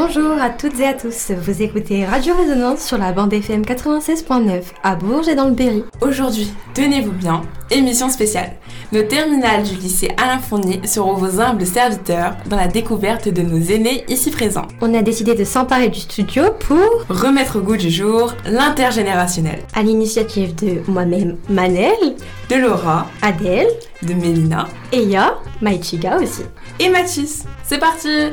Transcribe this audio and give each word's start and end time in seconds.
Bonjour 0.00 0.40
à 0.40 0.50
toutes 0.50 0.78
et 0.78 0.86
à 0.86 0.94
tous, 0.94 1.32
vous 1.32 1.60
écoutez 1.60 2.06
Radio 2.06 2.32
Résonance 2.36 2.86
sur 2.86 2.98
la 2.98 3.10
bande 3.10 3.32
FM 3.32 3.62
96.9 3.62 4.62
à 4.84 4.94
Bourges 4.94 5.26
et 5.26 5.34
dans 5.34 5.46
le 5.46 5.54
Berry. 5.54 5.82
Aujourd'hui, 6.00 6.52
tenez-vous 6.72 7.10
bien, 7.10 7.42
émission 7.72 8.08
spéciale. 8.08 8.52
Nos 8.92 9.02
terminales 9.02 9.64
du 9.64 9.74
lycée 9.74 10.12
Alain 10.16 10.38
Fournier 10.38 10.80
seront 10.86 11.14
vos 11.14 11.40
humbles 11.40 11.66
serviteurs 11.66 12.36
dans 12.46 12.56
la 12.56 12.68
découverte 12.68 13.28
de 13.28 13.42
nos 13.42 13.58
aînés 13.58 14.04
ici 14.06 14.30
présents. 14.30 14.68
On 14.80 14.94
a 14.94 15.02
décidé 15.02 15.34
de 15.34 15.42
s'emparer 15.42 15.88
du 15.88 15.98
studio 15.98 16.44
pour 16.60 17.04
remettre 17.08 17.58
au 17.58 17.62
goût 17.62 17.76
du 17.76 17.90
jour 17.90 18.34
l'intergénérationnel. 18.46 19.64
À 19.74 19.82
l'initiative 19.82 20.54
de 20.54 20.80
moi-même 20.88 21.38
Manel, 21.48 22.14
de 22.48 22.54
Laura, 22.54 23.08
Adèle, 23.20 23.66
de 24.04 24.14
Mélina, 24.14 24.68
Eya, 24.92 25.34
Maïchiga 25.60 26.18
aussi. 26.20 26.42
Et 26.78 26.88
Mathis. 26.88 27.42
C'est 27.64 27.78
parti 27.78 28.30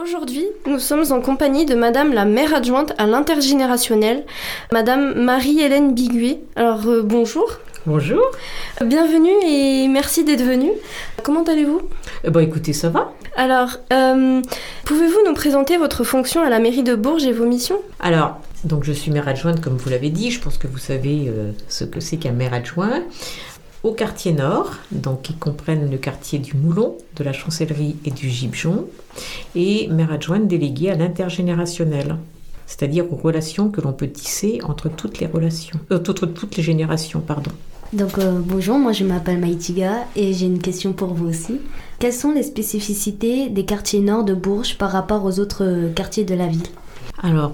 Aujourd'hui, 0.00 0.44
nous 0.66 0.78
sommes 0.78 1.10
en 1.10 1.20
compagnie 1.20 1.66
de 1.66 1.74
Madame 1.74 2.12
la 2.12 2.24
maire 2.24 2.54
adjointe 2.54 2.92
à 2.98 3.06
l'intergénérationnel, 3.06 4.24
Madame 4.70 5.14
Marie-Hélène 5.24 5.92
Biguet. 5.92 6.38
Alors 6.54 6.86
euh, 6.86 7.02
bonjour. 7.02 7.58
Bonjour. 7.84 8.22
Bienvenue 8.84 9.32
et 9.44 9.88
merci 9.88 10.22
d'être 10.22 10.44
venue. 10.44 10.70
Comment 11.24 11.42
allez-vous? 11.42 11.80
Eh 12.22 12.30
ben, 12.30 12.40
écoutez, 12.40 12.72
ça 12.72 12.90
va. 12.90 13.12
Alors, 13.34 13.78
euh, 13.92 14.40
pouvez-vous 14.84 15.20
nous 15.26 15.34
présenter 15.34 15.78
votre 15.78 16.04
fonction 16.04 16.42
à 16.42 16.50
la 16.50 16.60
mairie 16.60 16.82
de 16.84 16.94
Bourges 16.94 17.24
et 17.24 17.32
vos 17.32 17.46
missions? 17.46 17.80
Alors, 17.98 18.36
donc 18.64 18.84
je 18.84 18.92
suis 18.92 19.10
maire 19.10 19.26
adjointe, 19.26 19.60
comme 19.60 19.76
vous 19.76 19.88
l'avez 19.88 20.10
dit. 20.10 20.30
Je 20.30 20.40
pense 20.40 20.58
que 20.58 20.68
vous 20.68 20.78
savez 20.78 21.26
euh, 21.28 21.50
ce 21.68 21.84
que 21.84 21.98
c'est 21.98 22.18
qu'un 22.18 22.32
maire 22.32 22.54
adjoint 22.54 23.02
au 23.82 23.92
quartier 23.92 24.32
nord, 24.32 24.72
donc 24.90 25.22
qui 25.22 25.34
comprennent 25.34 25.90
le 25.90 25.98
quartier 25.98 26.38
du 26.38 26.54
Moulon, 26.56 26.96
de 27.16 27.24
la 27.24 27.32
Chancellerie 27.32 27.96
et 28.04 28.10
du 28.10 28.28
Gibjon, 28.28 28.86
et 29.54 29.88
maire 29.88 30.12
adjointe 30.12 30.48
déléguée 30.48 30.90
à 30.90 30.96
l'intergénérationnel, 30.96 32.16
c'est-à-dire 32.66 33.12
aux 33.12 33.16
relations 33.16 33.70
que 33.70 33.80
l'on 33.80 33.92
peut 33.92 34.08
tisser 34.08 34.60
entre 34.64 34.88
toutes 34.88 35.20
les 35.20 35.26
relations, 35.26 35.78
euh, 35.90 35.98
entre 35.98 36.26
toutes 36.26 36.56
les 36.56 36.62
générations, 36.62 37.20
pardon. 37.20 37.52
Donc 37.92 38.18
euh, 38.18 38.38
bonjour, 38.44 38.78
moi 38.78 38.92
je 38.92 39.04
m'appelle 39.04 39.38
Maïtiga 39.38 40.06
et 40.14 40.34
j'ai 40.34 40.44
une 40.44 40.60
question 40.60 40.92
pour 40.92 41.14
vous 41.14 41.26
aussi. 41.26 41.58
Quelles 41.98 42.12
sont 42.12 42.32
les 42.32 42.42
spécificités 42.42 43.48
des 43.48 43.64
quartiers 43.64 44.00
nord 44.00 44.24
de 44.24 44.34
Bourges 44.34 44.76
par 44.76 44.90
rapport 44.90 45.24
aux 45.24 45.40
autres 45.40 45.90
quartiers 45.94 46.24
de 46.24 46.34
la 46.34 46.48
ville? 46.48 46.66
Alors, 47.22 47.52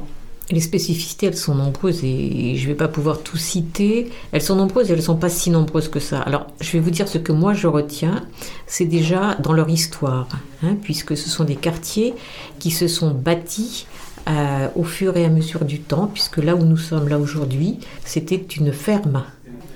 les 0.51 0.61
spécificités, 0.61 1.27
elles 1.27 1.37
sont 1.37 1.55
nombreuses 1.55 2.05
et 2.05 2.57
je 2.57 2.63
ne 2.65 2.69
vais 2.69 2.75
pas 2.75 2.89
pouvoir 2.89 3.21
tout 3.23 3.37
citer. 3.37 4.11
Elles 4.33 4.43
sont 4.43 4.57
nombreuses 4.57 4.91
et 4.91 4.93
elles 4.93 4.99
ne 4.99 5.05
sont 5.05 5.17
pas 5.17 5.31
si 5.31 5.51
nombreuses 5.51 5.89
que 5.89 6.01
ça. 6.01 6.21
Alors, 6.21 6.49
je 6.61 6.73
vais 6.73 6.81
vous 6.81 6.91
dire 6.91 7.09
ce 7.09 7.19
que 7.19 7.33
moi 7.33 7.55
je 7.55 7.67
retiens. 7.67 8.25
C'est 8.67 8.85
déjà 8.85 9.37
dans 9.37 9.53
leur 9.53 9.69
histoire, 9.71 10.29
hein, 10.63 10.77
puisque 10.83 11.17
ce 11.17 11.31
sont 11.31 11.45
des 11.45 11.57
quartiers 11.57 12.15
qui 12.59 12.71
se 12.71 12.89
sont 12.89 13.11
bâtis 13.11 13.87
euh, 14.29 14.69
au 14.75 14.85
fur 14.85 15.17
et 15.17 15.25
à 15.25 15.29
mesure 15.29 15.65
du 15.65 15.81
temps, 15.81 16.07
puisque 16.07 16.39
là 16.39 16.55
où 16.57 16.65
nous 16.65 16.79
sommes 16.79 17.09
là 17.09 17.19
aujourd'hui, 17.19 17.79
c'était 18.05 18.37
une 18.37 18.73
ferme. 18.73 19.25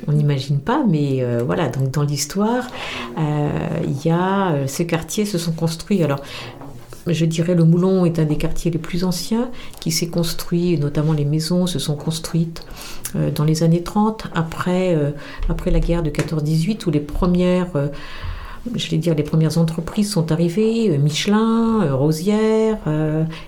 On 0.06 0.12
n'imagine 0.12 0.58
pas, 0.58 0.84
mais 0.88 1.22
euh, 1.22 1.42
voilà, 1.44 1.68
donc 1.68 1.90
dans 1.90 2.02
l'histoire, 2.02 2.66
euh, 3.18 3.48
il 3.84 4.06
y 4.06 4.10
a 4.10 4.66
ces 4.66 4.86
quartiers 4.86 5.26
se 5.26 5.36
sont 5.36 5.52
construits. 5.52 6.02
Alors, 6.02 6.20
je 7.12 7.24
dirais 7.24 7.54
le 7.54 7.64
Moulon 7.64 8.04
est 8.04 8.18
un 8.18 8.24
des 8.24 8.36
quartiers 8.36 8.70
les 8.70 8.78
plus 8.78 9.04
anciens 9.04 9.50
qui 9.80 9.90
s'est 9.90 10.08
construit, 10.08 10.78
notamment 10.78 11.12
les 11.12 11.24
maisons 11.24 11.66
se 11.66 11.78
sont 11.78 11.96
construites 11.96 12.64
euh, 13.16 13.30
dans 13.30 13.44
les 13.44 13.62
années 13.62 13.82
30, 13.82 14.28
après, 14.34 14.94
euh, 14.94 15.10
après 15.48 15.70
la 15.70 15.80
guerre 15.80 16.02
de 16.02 16.10
14-18, 16.10 16.86
où 16.86 16.90
les 16.90 17.00
premières, 17.00 17.74
euh, 17.76 17.88
je 18.74 18.94
dire, 18.96 19.14
les 19.14 19.22
premières 19.22 19.58
entreprises 19.58 20.10
sont 20.10 20.32
arrivées, 20.32 20.96
Michelin, 20.98 21.92
Rosière, 21.94 22.78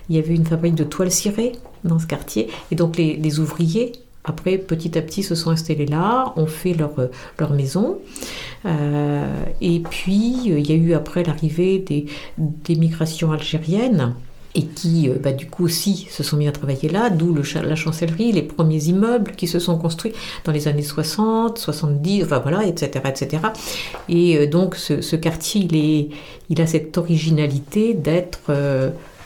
il 0.09 0.15
y 0.15 0.19
avait 0.19 0.33
une 0.33 0.45
fabrique 0.45 0.75
de 0.75 0.83
toiles 0.83 1.11
cirées 1.11 1.51
dans 1.83 1.99
ce 1.99 2.07
quartier, 2.07 2.49
et 2.71 2.75
donc 2.75 2.97
les 2.97 3.39
ouvriers 3.39 3.91
après, 4.23 4.57
petit 4.57 4.97
à 4.97 5.01
petit, 5.01 5.23
se 5.23 5.35
sont 5.35 5.49
installés 5.49 5.87
là, 5.87 6.33
ont 6.35 6.45
fait 6.45 6.73
leur, 6.73 6.93
leur 7.39 7.53
maison. 7.53 7.97
Euh, 8.65 9.43
et 9.61 9.79
puis, 9.79 10.51
euh, 10.51 10.59
il 10.59 10.69
y 10.69 10.73
a 10.73 10.75
eu 10.75 10.93
après 10.93 11.23
l'arrivée 11.23 11.79
des, 11.79 12.05
des, 12.37 12.75
migrations 12.75 13.31
algériennes 13.31 14.13
et 14.53 14.65
qui, 14.65 15.09
euh, 15.09 15.15
bah, 15.15 15.31
du 15.31 15.47
coup, 15.47 15.65
aussi 15.65 16.07
se 16.11 16.21
sont 16.21 16.37
mis 16.37 16.47
à 16.47 16.51
travailler 16.51 16.87
là, 16.87 17.09
d'où 17.09 17.35
la 17.35 17.75
chancellerie, 17.75 18.31
les 18.31 18.43
premiers 18.43 18.83
immeubles 18.83 19.31
qui 19.31 19.47
se 19.47 19.57
sont 19.57 19.77
construits 19.79 20.13
dans 20.43 20.51
les 20.51 20.67
années 20.67 20.83
60, 20.83 21.57
70, 21.57 22.23
enfin 22.23 22.39
voilà, 22.39 22.65
etc. 22.65 23.03
etc. 23.07 23.41
Et 24.07 24.45
donc, 24.45 24.75
ce, 24.75 25.01
ce, 25.01 25.15
quartier, 25.15 25.61
il, 25.61 25.75
est, 25.75 26.09
il 26.49 26.61
a 26.61 26.67
cette 26.67 26.95
originalité 26.99 27.95
d'être 27.95 28.51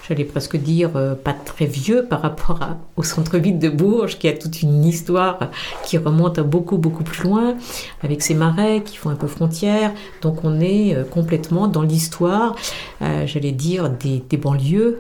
j'allais 0.07 0.23
presque 0.23 0.57
dire, 0.57 0.91
euh, 0.95 1.16
pas 1.16 1.33
très 1.33 1.66
vieux 1.66 2.05
par 2.05 2.21
rapport 2.21 2.59
au 2.95 3.03
centre-ville 3.03 3.59
de 3.59 3.69
Bourges, 3.69 4.17
qui 4.17 4.27
a 4.27 4.33
toute 4.33 4.61
une 4.61 4.83
histoire 4.85 5.39
qui 5.83 5.97
remonte 5.97 6.38
à 6.38 6.43
beaucoup, 6.43 6.77
beaucoup 6.77 7.03
plus 7.03 7.23
loin, 7.23 7.55
avec 8.01 8.21
ses 8.21 8.33
marais 8.33 8.81
qui 8.83 8.97
font 8.97 9.09
un 9.09 9.16
peu 9.16 9.27
frontière. 9.27 9.91
Donc 10.21 10.43
on 10.43 10.59
est 10.59 10.95
euh, 10.95 11.03
complètement 11.03 11.67
dans 11.67 11.81
l'histoire, 11.81 12.55
euh, 13.01 13.25
j'allais 13.25 13.51
dire, 13.51 13.89
des, 13.89 14.21
banlieues, 14.38 14.99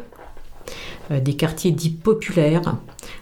des 1.11 1.35
quartiers 1.35 1.71
dits 1.71 1.89
populaires. 1.89 2.75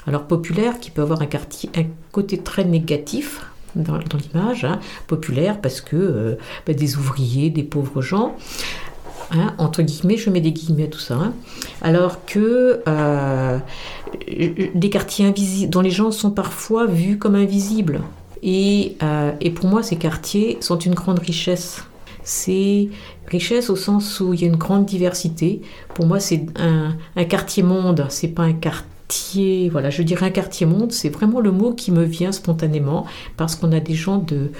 Alors 0.07 0.23
populaires 0.23 0.79
qui 0.79 0.91
peut 0.91 1.01
avoir 1.01 1.21
un, 1.21 1.25
quartier, 1.25 1.69
un 1.75 1.83
côté 2.11 2.37
très 2.37 2.63
négatif, 2.63 3.45
dans, 3.75 3.97
l'image, 3.97 4.65
hein, 4.65 4.79
populaire 5.07 5.59
parce 5.59 5.81
que 5.81 6.37
bah, 6.67 6.73
des 6.73 6.95
ouvriers, 6.95 7.49
des 7.49 7.63
pauvres 7.63 8.03
gens, 8.03 8.35
Hein, 9.31 9.53
entre 9.57 9.81
guillemets, 9.81 10.17
je 10.17 10.29
mets 10.29 10.41
des 10.41 10.51
guillemets 10.51 10.83
à 10.83 10.87
tout 10.87 10.99
ça, 10.99 11.15
hein. 11.15 11.33
alors 11.81 12.25
que 12.25 12.81
euh, 12.87 13.57
des 14.75 14.89
quartiers 14.89 15.25
invisibles, 15.25 15.71
dont 15.71 15.81
les 15.81 15.89
gens 15.89 16.11
sont 16.11 16.31
parfois 16.31 16.85
vus 16.85 17.17
comme 17.17 17.35
invisibles. 17.35 18.01
Et, 18.43 18.97
euh, 19.01 19.31
et 19.39 19.49
pour 19.49 19.67
moi, 19.67 19.81
ces 19.81 19.95
quartiers 19.95 20.57
sont 20.59 20.77
une 20.77 20.93
grande 20.93 21.19
richesse. 21.19 21.83
C'est 22.23 22.89
richesse 23.27 23.69
au 23.69 23.75
sens 23.75 24.19
où 24.19 24.33
il 24.33 24.41
y 24.41 24.43
a 24.43 24.47
une 24.47 24.57
grande 24.57 24.85
diversité. 24.85 25.61
Pour 25.93 26.05
moi, 26.05 26.19
c'est 26.19 26.45
un, 26.57 26.95
un 27.15 27.23
quartier 27.25 27.63
monde, 27.63 28.05
c'est 28.09 28.27
pas 28.29 28.43
un 28.43 28.53
quartier 28.53 28.92
voilà, 29.71 29.89
je 29.89 30.01
dirais 30.01 30.25
un 30.25 30.31
quartier 30.31 30.65
monde, 30.65 30.91
c'est 30.91 31.09
vraiment 31.09 31.39
le 31.39 31.51
mot 31.51 31.73
qui 31.73 31.91
me 31.91 32.03
vient 32.03 32.31
spontanément 32.31 33.05
parce 33.37 33.55
qu'on 33.55 33.71
a 33.71 33.79
des 33.79 33.93
gens 33.93 34.17
de, 34.17 34.51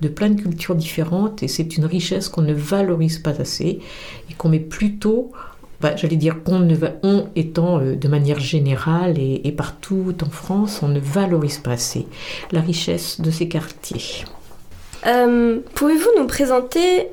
de 0.00 0.08
plein 0.08 0.30
de 0.30 0.40
cultures 0.40 0.74
différentes 0.74 1.42
et 1.42 1.48
c'est 1.48 1.76
une 1.76 1.84
richesse 1.84 2.28
qu'on 2.28 2.42
ne 2.42 2.54
valorise 2.54 3.18
pas 3.18 3.40
assez 3.40 3.80
et 4.30 4.34
qu'on 4.34 4.48
met 4.48 4.60
plutôt 4.60 5.32
bah, 5.80 5.94
j'allais 5.94 6.16
dire 6.16 6.42
qu'on 6.42 6.58
ne 6.58 6.74
va, 6.74 6.94
on 7.04 7.28
étant 7.36 7.78
euh, 7.78 7.94
de 7.94 8.08
manière 8.08 8.40
générale 8.40 9.16
et, 9.18 9.52
partout 9.52 10.12
en 10.22 10.30
France, 10.30 10.80
on 10.82 10.88
ne 10.88 10.98
valorise 10.98 11.58
pas 11.58 11.72
assez 11.72 12.06
la 12.50 12.60
richesse 12.60 13.20
de 13.20 13.30
ces 13.30 13.48
quartiers. 13.48 14.24
Euh, 15.06 15.60
pouvez-vous 15.74 16.10
nous 16.18 16.26
présenter 16.26 17.06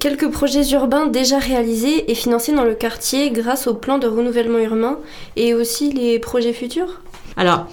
quelques 0.00 0.30
projets 0.30 0.68
urbains 0.72 1.06
déjà 1.06 1.38
réalisés 1.38 2.10
et 2.10 2.14
financés 2.14 2.52
dans 2.52 2.64
le 2.64 2.74
quartier 2.74 3.30
grâce 3.30 3.66
au 3.66 3.74
plan 3.74 3.98
de 3.98 4.06
renouvellement 4.06 4.58
urbain 4.58 4.98
et 5.36 5.54
aussi 5.54 5.92
les 5.92 6.18
projets 6.18 6.52
futurs 6.52 7.00
Alors, 7.36 7.66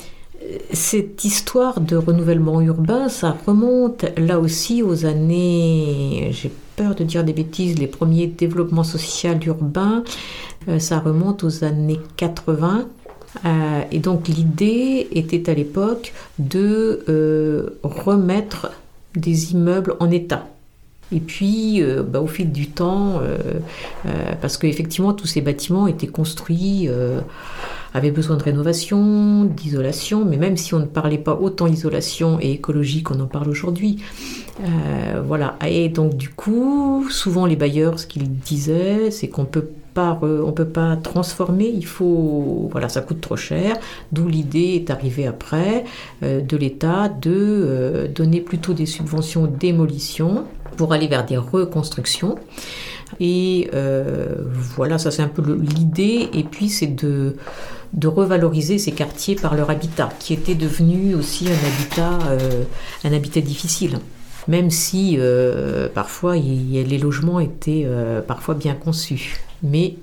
cette 0.71 1.23
histoire 1.23 1.79
de 1.79 1.95
renouvellement 1.95 2.61
urbain, 2.61 3.09
ça 3.09 3.37
remonte 3.45 4.05
là 4.17 4.39
aussi 4.39 4.83
aux 4.83 5.05
années, 5.05 6.29
j'ai 6.31 6.51
peur 6.75 6.95
de 6.95 7.03
dire 7.03 7.23
des 7.23 7.33
bêtises, 7.33 7.77
les 7.79 7.87
premiers 7.87 8.27
développements 8.27 8.83
sociaux 8.83 9.39
urbains, 9.45 10.03
euh, 10.67 10.79
ça 10.79 10.99
remonte 10.99 11.43
aux 11.43 11.63
années 11.63 11.99
80. 12.17 12.87
Euh, 13.45 13.81
et 13.91 13.99
donc 13.99 14.27
l'idée 14.27 15.07
était 15.11 15.49
à 15.49 15.53
l'époque 15.53 16.13
de 16.37 17.03
euh, 17.09 17.79
remettre 17.83 18.71
des 19.15 19.53
immeubles 19.53 19.95
en 19.99 20.11
état. 20.11 20.47
Et 21.13 21.19
puis, 21.19 21.81
bah, 22.07 22.21
au 22.21 22.27
fil 22.27 22.51
du 22.51 22.67
temps, 22.67 23.21
parce 24.41 24.57
qu'effectivement, 24.57 25.13
tous 25.13 25.27
ces 25.27 25.41
bâtiments 25.41 25.87
étaient 25.87 26.07
construits 26.07 26.89
avait 27.93 28.11
besoin 28.11 28.37
de 28.37 28.43
rénovation, 28.43 29.45
d'isolation, 29.45 30.25
mais 30.25 30.37
même 30.37 30.57
si 30.57 30.73
on 30.73 30.79
ne 30.79 30.85
parlait 30.85 31.17
pas 31.17 31.35
autant 31.35 31.67
d'isolation 31.67 32.39
et 32.41 32.51
écologie 32.51 33.03
qu'on 33.03 33.19
en 33.19 33.27
parle 33.27 33.49
aujourd'hui. 33.49 33.99
Euh, 34.61 35.21
voilà. 35.25 35.57
Et 35.65 35.89
donc 35.89 36.15
du 36.17 36.29
coup, 36.29 37.05
souvent 37.09 37.45
les 37.45 37.55
bailleurs, 37.55 37.99
ce 37.99 38.07
qu'ils 38.07 38.29
disaient, 38.31 39.11
c'est 39.11 39.27
qu'on 39.27 39.45
peut 39.45 39.67
pas, 39.93 40.19
on 40.23 40.51
peut 40.51 40.65
pas 40.65 40.95
transformer, 40.95 41.67
il 41.67 41.85
faut, 41.85 42.67
voilà, 42.71 42.89
ça 42.89 43.01
coûte 43.01 43.21
trop 43.21 43.35
cher. 43.35 43.77
D'où 44.11 44.27
l'idée 44.27 44.73
est 44.75 44.89
arrivée 44.89 45.27
après 45.27 45.85
euh, 46.23 46.41
de 46.41 46.57
l'État 46.57 47.09
de 47.09 47.31
euh, 47.31 48.07
donner 48.07 48.41
plutôt 48.41 48.73
des 48.73 48.87
subventions 48.87 49.45
démolition 49.45 50.45
pour 50.75 50.93
aller 50.93 51.07
vers 51.07 51.25
des 51.25 51.37
reconstructions. 51.37 52.37
Et 53.19 53.69
voilà, 54.75 54.97
ça 54.97 55.11
c'est 55.11 55.21
un 55.21 55.27
peu 55.27 55.43
l'idée. 55.55 56.29
Et 56.33 56.43
puis 56.43 56.69
c'est 56.69 56.87
de 56.87 57.35
revaloriser 58.03 58.77
ces 58.79 58.91
quartiers 58.91 59.35
par 59.35 59.55
leur 59.55 59.69
habitat, 59.69 60.09
qui 60.19 60.33
était 60.33 60.55
devenu 60.55 61.15
aussi 61.15 61.47
un 61.47 61.67
habitat, 61.67 62.19
euh, 62.31 62.63
un 63.03 63.13
habitat 63.13 63.41
difficile. 63.41 63.99
même 64.47 64.69
si 64.69 65.17
parfois 65.93 66.35
les 66.35 66.97
logements 66.97 67.39
étaient 67.39 67.87
parfois 68.27 68.55
bien 68.55 68.73
conçus. 68.73 69.37
Mais 69.61 69.95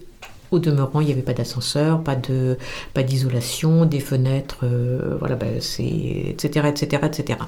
au 0.50 0.58
demeurant, 0.58 1.00
il 1.00 1.06
n'y 1.06 1.12
avait 1.12 1.23
pas 1.23 1.32
d'ascenseur, 1.32 2.02
pas 2.02 2.17
de 2.17 2.56
pas 2.94 3.02
d'isolation, 3.02 3.85
des 3.85 4.00
fenêtres, 4.00 4.61
euh, 4.64 5.17
voilà, 5.19 5.37
ben, 5.37 5.61
c'est 5.61 5.85
etc 5.85 6.69
etc 6.69 7.02
etc. 7.06 7.38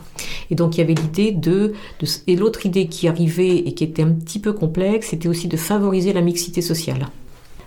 Et 0.51 0.55
donc 0.55 0.77
il 0.77 0.81
y 0.81 0.83
avait 0.83 0.95
l'idée 0.95 1.33
de, 1.33 1.73
et 2.27 2.37
l'autre 2.37 2.67
idée 2.67 2.87
qui 2.87 3.09
arrivait 3.09 3.57
et 3.57 3.73
qui 3.75 3.85
était 3.85 4.03
un 4.03 4.11
petit 4.11 4.39
peu 4.39 4.53
complexe, 4.53 5.09
c'était 5.11 5.29
aussi 5.29 5.49
de 5.49 5.57
favoriser 5.57 6.13
la 6.13 6.21
mixité 6.21 6.63
sociale, 6.63 7.09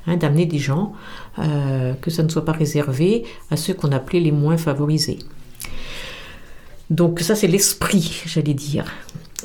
hein, 0.07 0.17
d'amener 0.17 0.45
des 0.45 0.59
gens, 0.59 0.93
euh, 1.39 1.93
que 1.93 2.09
ça 2.09 2.23
ne 2.23 2.29
soit 2.29 2.45
pas 2.45 2.53
réservé 2.53 3.23
à 3.51 3.57
ceux 3.57 3.73
qu'on 3.73 3.91
appelait 3.91 4.19
les 4.19 4.31
moins 4.31 4.57
favorisés. 4.57 5.19
Donc 6.89 7.19
ça 7.19 7.35
c'est 7.35 7.47
l'esprit, 7.47 8.23
j'allais 8.25 8.53
dire. 8.53 8.85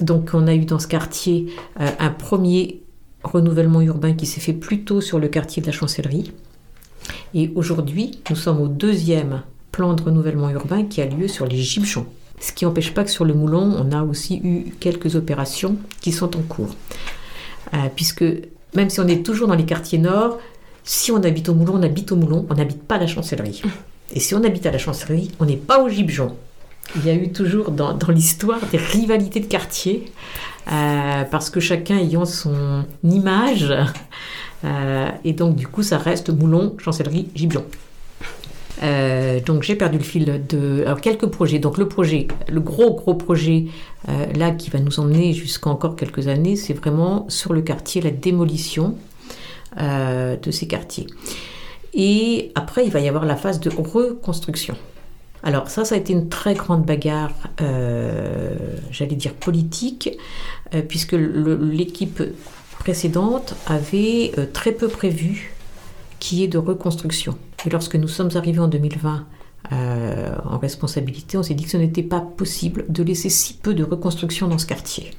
Donc 0.01 0.31
on 0.35 0.47
a 0.47 0.55
eu 0.55 0.65
dans 0.65 0.79
ce 0.79 0.87
quartier 0.87 1.47
euh, 1.81 1.91
un 1.99 2.11
premier 2.11 2.80
renouvellement 3.23 3.81
urbain 3.81 4.15
qui 4.15 4.27
s'est 4.27 4.41
fait 4.41 4.53
plutôt 4.53 5.01
sur 5.01 5.19
le 5.19 5.29
quartier 5.29 5.61
de 5.63 5.67
la 5.67 5.73
Chancellerie. 5.73 6.33
Et 7.35 7.51
aujourd'hui, 7.55 8.21
nous 8.31 8.37
sommes 8.37 8.61
au 8.61 8.69
deuxième 8.69 9.43
plan 9.73 9.95
de 9.95 10.03
renouvellement 10.03 10.51
urbain 10.51 10.85
qui 10.85 11.01
a 11.01 11.07
lieu 11.07 11.29
sur 11.29 11.47
les 11.47 11.57
Gibchons. 11.57 12.07
Ce 12.41 12.53
qui 12.53 12.65
n'empêche 12.65 12.95
pas 12.95 13.05
que 13.05 13.11
sur 13.11 13.25
le 13.25 13.35
Moulon, 13.35 13.75
on 13.79 13.93
a 13.93 14.03
aussi 14.03 14.41
eu 14.43 14.73
quelques 14.81 15.15
opérations 15.15 15.77
qui 16.01 16.13
sont 16.13 16.37
en 16.37 16.43
cours. 16.43 16.75
Euh, 17.75 17.77
puisque 17.95 18.25
même 18.75 18.91
si 18.91 19.01
on 19.01 19.07
est 19.07 19.25
toujours 19.25 19.49
dans 19.49 19.55
les 19.55 19.67
quartiers 19.67 19.99
nord, 19.99 20.39
si 20.83 21.13
on 21.13 21.23
habite 21.23 21.49
au 21.49 21.55
Moulon, 21.55 21.75
on 21.77 21.83
habite 21.83 22.13
au 22.13 22.17
Moulon, 22.17 22.47
on 22.49 22.55
n'habite 22.55 22.83
pas 22.83 22.97
à 22.97 22.99
la 22.99 23.07
Chancellerie. 23.07 23.63
Et 24.13 24.21
si 24.21 24.35
on 24.35 24.43
habite 24.43 24.67
à 24.67 24.71
la 24.71 24.79
Chancellerie, 24.79 25.31
on 25.39 25.45
n'est 25.45 25.57
pas 25.57 25.83
au 25.83 25.89
Gibjon. 25.89 26.35
Il 26.97 27.07
y 27.07 27.11
a 27.11 27.15
eu 27.15 27.31
toujours 27.31 27.71
dans, 27.71 27.95
dans 27.95 28.11
l'histoire 28.11 28.59
des 28.73 28.79
rivalités 28.79 29.41
de 29.41 29.47
quartiers 29.47 30.11
euh, 30.71 31.25
parce 31.25 31.51
que 31.51 31.61
chacun 31.61 31.99
ayant 31.99 32.25
son 32.25 32.85
image. 33.05 33.75
Euh, 34.65 35.09
et 35.25 35.33
donc, 35.33 35.57
du 35.57 35.67
coup, 35.67 35.83
ça 35.83 35.99
reste 35.99 36.31
Moulon, 36.31 36.77
Chancellerie, 36.79 37.29
Gibion. 37.35 37.65
Euh, 38.83 39.41
donc 39.41 39.63
j'ai 39.63 39.75
perdu 39.75 39.99
le 39.99 40.05
fil 40.05 40.47
de 40.49 40.83
alors, 40.87 41.01
quelques 41.01 41.27
projets. 41.27 41.59
Donc 41.59 41.77
le 41.77 41.87
projet, 41.87 42.29
le 42.49 42.61
gros 42.61 42.95
gros 42.95 43.15
projet 43.15 43.67
là 44.35 44.53
qui 44.53 44.71
va 44.71 44.79
nous 44.79 45.01
emmener 45.01 45.35
jusqu'à 45.35 45.69
encore 45.69 45.97
quelques 45.97 46.29
années, 46.29 46.57
c'est 46.57 46.73
vraiment 46.73 47.27
sur 47.29 47.53
le 47.53 47.61
quartier 47.61 48.01
la 48.01 48.11
démolition 48.11 48.95
de 49.79 50.51
ces 50.51 50.67
quartiers. 50.67 51.07
Et 51.93 52.53
après 52.55 52.87
il 52.87 52.91
va 52.91 53.01
y 53.01 53.09
avoir 53.09 53.27
la 53.27 53.37
phase 53.37 53.61
de 53.61 53.69
reconstruction. 53.69 54.77
Alors 55.43 55.71
ça, 55.71 55.85
ça 55.85 55.95
a 55.95 55.99
été 55.99 56.13
une 56.13 56.29
très 56.29 56.55
grande 56.55 56.85
bagarre, 56.85 57.33
euh, 57.61 58.55
j'allais 58.91 59.17
dire 59.17 59.35
politique, 59.35 60.19
euh, 60.75 60.83
puisque 60.83 61.13
l'équipe 61.13 62.23
précédente 62.79 63.55
avait 63.67 64.33
euh, 64.39 64.47
très 64.53 64.73
peu 64.73 64.89
prévu 64.89 65.55
qu'il 66.19 66.39
y 66.39 66.45
ait 66.45 66.49
de 66.49 66.59
reconstruction. 66.59 67.37
Et 67.67 67.71
lorsque 67.71 67.97
nous 67.97 68.09
sommes 68.09 68.31
arrivés 68.35 68.61
en 68.61 68.69
2020 68.69 69.27
en 69.73 70.59
responsabilité, 70.59 71.39
on 71.39 71.45
s'est 71.45 71.55
dit 71.55 71.63
que 71.63 71.71
ce 71.71 71.77
n'était 71.77 72.03
pas 72.03 72.21
possible 72.21 72.85
de 72.89 73.05
laisser 73.05 73.29
si 73.29 73.55
peu 73.55 73.73
de 73.73 73.85
reconstruction 73.85 74.49
dans 74.49 74.59
ce 74.59 74.67
quartier. 74.67 75.13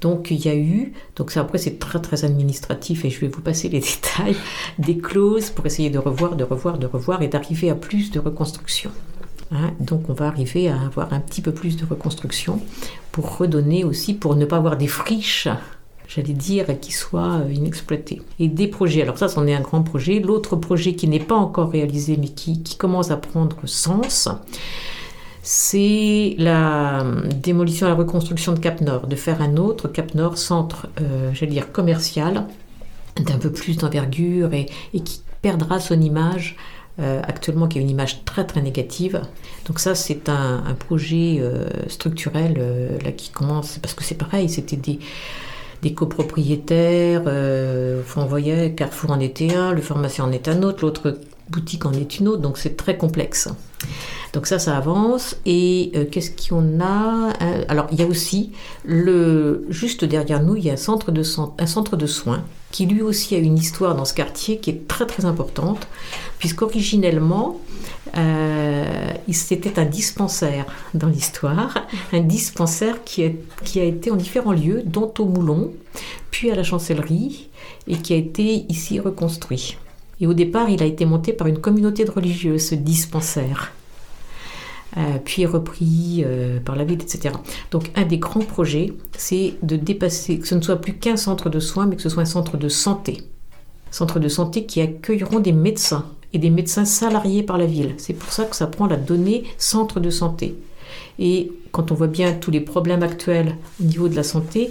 Donc 0.00 0.30
il 0.30 0.42
y 0.42 0.48
a 0.48 0.56
eu, 0.56 0.94
donc 1.16 1.30
ça 1.30 1.40
après 1.40 1.58
c'est 1.58 1.78
très 1.78 2.00
très 2.00 2.24
administratif 2.24 3.04
et 3.04 3.10
je 3.10 3.20
vais 3.20 3.28
vous 3.28 3.42
passer 3.42 3.68
les 3.68 3.80
détails, 3.80 4.36
des 4.78 4.96
clauses 4.96 5.50
pour 5.50 5.66
essayer 5.66 5.90
de 5.90 5.98
revoir, 5.98 6.36
de 6.36 6.44
revoir, 6.44 6.78
de 6.78 6.86
revoir 6.86 7.20
et 7.20 7.28
d'arriver 7.28 7.68
à 7.68 7.74
plus 7.74 8.10
de 8.10 8.18
reconstruction. 8.18 8.90
Hein, 9.50 9.72
donc 9.80 10.08
on 10.08 10.12
va 10.12 10.26
arriver 10.26 10.68
à 10.68 10.80
avoir 10.82 11.12
un 11.12 11.20
petit 11.20 11.40
peu 11.40 11.52
plus 11.52 11.76
de 11.76 11.86
reconstruction 11.86 12.60
pour 13.12 13.38
redonner 13.38 13.84
aussi, 13.84 14.14
pour 14.14 14.36
ne 14.36 14.44
pas 14.44 14.56
avoir 14.56 14.76
des 14.76 14.88
friches 14.88 15.48
j'allais 16.08 16.32
dire, 16.32 16.66
qui 16.80 16.92
soient 16.92 17.42
euh, 17.44 17.52
inexploitées. 17.52 18.22
Et 18.40 18.48
des 18.48 18.66
projets, 18.66 19.02
alors 19.02 19.18
ça, 19.18 19.28
c'en 19.28 19.46
est 19.46 19.54
un 19.54 19.60
grand 19.60 19.82
projet. 19.82 20.20
L'autre 20.20 20.56
projet 20.56 20.94
qui 20.94 21.06
n'est 21.06 21.20
pas 21.20 21.36
encore 21.36 21.70
réalisé, 21.70 22.16
mais 22.16 22.28
qui, 22.28 22.62
commence 22.78 23.10
à 23.10 23.16
prendre 23.16 23.56
sens, 23.66 24.28
c'est 25.42 26.34
la 26.38 27.04
démolition 27.42 27.86
et 27.86 27.90
la 27.90 27.96
reconstruction 27.96 28.52
de 28.52 28.58
Cap 28.58 28.80
Nord, 28.80 29.06
de 29.06 29.16
faire 29.16 29.42
un 29.42 29.56
autre 29.56 29.88
Cap 29.88 30.14
Nord 30.14 30.38
centre, 30.38 30.88
euh, 31.00 31.30
j'allais 31.34 31.52
dire, 31.52 31.72
commercial, 31.72 32.46
d'un 33.20 33.38
peu 33.38 33.50
plus 33.50 33.76
d'envergure 33.76 34.54
et, 34.54 34.66
qui 34.92 35.22
perdra 35.42 35.78
son 35.78 36.00
image 36.00 36.56
euh, 37.00 37.20
actuellement 37.22 37.68
qui 37.68 37.78
a 37.78 37.80
une 37.80 37.90
image 37.90 38.24
très 38.24 38.44
très 38.44 38.60
négative. 38.60 39.22
Donc 39.66 39.78
ça 39.78 39.94
c'est 39.94 40.28
un, 40.28 40.74
projet 40.78 41.38
euh, 41.38 41.68
structurel 41.86 42.56
euh, 42.58 42.98
là 43.04 43.12
qui 43.12 43.30
commence 43.30 43.78
parce 43.78 43.94
que 43.94 44.02
c'est 44.02 44.16
pareil, 44.16 44.48
c'était 44.48 44.76
des 44.76 44.98
des 45.82 45.94
copropriétaires, 45.94 47.22
on 48.16 48.24
voyait 48.24 48.72
Carrefour 48.72 49.12
en 49.12 49.20
était 49.20 49.54
un, 49.54 49.72
le 49.72 49.80
pharmacien 49.80 50.24
en 50.24 50.32
est 50.32 50.48
un 50.48 50.64
autre, 50.64 50.84
l'autre 50.84 51.20
boutique 51.50 51.86
en 51.86 51.92
est 51.92 52.18
une 52.18 52.26
autre, 52.26 52.42
donc 52.42 52.58
c'est 52.58 52.76
très 52.76 52.96
complexe. 52.96 53.48
Donc 54.32 54.48
ça, 54.48 54.58
ça 54.58 54.76
avance. 54.76 55.36
Et 55.46 55.92
qu'est-ce 56.10 56.32
qu'on 56.48 56.80
a 56.80 57.30
Alors, 57.68 57.86
il 57.92 58.00
y 58.00 58.02
a 58.02 58.06
aussi, 58.08 58.50
le, 58.84 59.66
juste 59.68 60.04
derrière 60.04 60.42
nous, 60.42 60.56
il 60.56 60.64
y 60.64 60.70
a 60.70 60.72
un 60.72 60.76
centre 60.76 61.12
de 61.12 61.22
soins 61.22 62.42
qui 62.70 62.86
lui 62.86 63.02
aussi 63.02 63.34
a 63.34 63.38
une 63.38 63.56
histoire 63.56 63.94
dans 63.94 64.04
ce 64.04 64.14
quartier 64.14 64.58
qui 64.58 64.70
est 64.70 64.86
très 64.88 65.06
très 65.06 65.24
importante, 65.24 65.88
puisqu'originellement, 66.38 67.60
euh, 68.16 69.12
c'était 69.32 69.78
un 69.78 69.84
dispensaire 69.84 70.66
dans 70.94 71.08
l'histoire, 71.08 71.86
un 72.12 72.20
dispensaire 72.20 73.02
qui 73.04 73.24
a, 73.24 73.30
qui 73.64 73.80
a 73.80 73.84
été 73.84 74.10
en 74.10 74.16
différents 74.16 74.52
lieux, 74.52 74.82
dont 74.84 75.12
au 75.18 75.24
Moulon, 75.24 75.72
puis 76.30 76.50
à 76.50 76.54
la 76.54 76.62
Chancellerie, 76.62 77.48
et 77.86 77.96
qui 77.96 78.12
a 78.12 78.16
été 78.16 78.66
ici 78.68 79.00
reconstruit. 79.00 79.76
Et 80.20 80.26
au 80.26 80.34
départ, 80.34 80.68
il 80.68 80.82
a 80.82 80.86
été 80.86 81.04
monté 81.04 81.32
par 81.32 81.46
une 81.46 81.58
communauté 81.58 82.04
de 82.04 82.10
religieux, 82.10 82.58
ce 82.58 82.74
dispensaire. 82.74 83.72
Euh, 84.96 85.18
puis 85.22 85.44
repris 85.44 86.22
euh, 86.24 86.60
par 86.60 86.74
la 86.74 86.84
ville, 86.84 87.00
etc. 87.02 87.34
Donc 87.70 87.90
un 87.94 88.04
des 88.04 88.16
grands 88.16 88.40
projets, 88.40 88.94
c'est 89.16 89.54
de 89.62 89.76
dépasser, 89.76 90.38
que 90.38 90.48
ce 90.48 90.54
ne 90.54 90.62
soit 90.62 90.80
plus 90.80 90.94
qu'un 90.94 91.18
centre 91.18 91.50
de 91.50 91.60
soins, 91.60 91.86
mais 91.86 91.96
que 91.96 92.02
ce 92.02 92.08
soit 92.08 92.22
un 92.22 92.26
centre 92.26 92.56
de 92.56 92.68
santé. 92.70 93.18
Centre 93.90 94.18
de 94.18 94.28
santé 94.28 94.64
qui 94.64 94.80
accueilleront 94.80 95.40
des 95.40 95.52
médecins 95.52 96.06
et 96.32 96.38
des 96.38 96.48
médecins 96.48 96.86
salariés 96.86 97.42
par 97.42 97.58
la 97.58 97.66
ville. 97.66 97.94
C'est 97.98 98.14
pour 98.14 98.32
ça 98.32 98.44
que 98.44 98.56
ça 98.56 98.66
prend 98.66 98.86
la 98.86 98.96
donnée 98.96 99.44
centre 99.58 100.00
de 100.00 100.08
santé. 100.08 100.56
Et 101.18 101.52
quand 101.72 101.92
on 101.92 101.94
voit 101.94 102.06
bien 102.06 102.32
tous 102.32 102.50
les 102.50 102.60
problèmes 102.60 103.02
actuels 103.02 103.54
au 103.80 103.84
niveau 103.84 104.08
de 104.08 104.16
la 104.16 104.22
santé, 104.22 104.70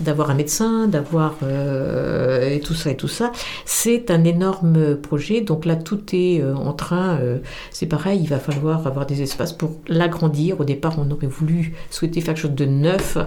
d'avoir 0.00 0.30
un 0.30 0.34
médecin, 0.34 0.88
d'avoir 0.88 1.36
euh, 1.42 2.50
et 2.50 2.60
tout 2.60 2.74
ça 2.74 2.90
et 2.90 2.96
tout 2.96 3.08
ça, 3.08 3.32
c'est 3.64 4.10
un 4.10 4.24
énorme 4.24 4.96
projet. 4.96 5.40
Donc 5.40 5.64
là, 5.64 5.76
tout 5.76 6.00
est 6.12 6.40
euh, 6.40 6.54
en 6.54 6.72
train. 6.72 7.18
Euh, 7.20 7.38
c'est 7.70 7.86
pareil, 7.86 8.20
il 8.22 8.28
va 8.28 8.38
falloir 8.38 8.86
avoir 8.86 9.06
des 9.06 9.22
espaces 9.22 9.52
pour 9.52 9.76
l'agrandir. 9.86 10.60
Au 10.60 10.64
départ, 10.64 10.96
on 10.98 11.10
aurait 11.10 11.26
voulu 11.26 11.74
souhaiter 11.90 12.20
faire 12.20 12.34
quelque 12.34 12.42
chose 12.42 12.52
de 12.52 12.66
neuf. 12.66 13.18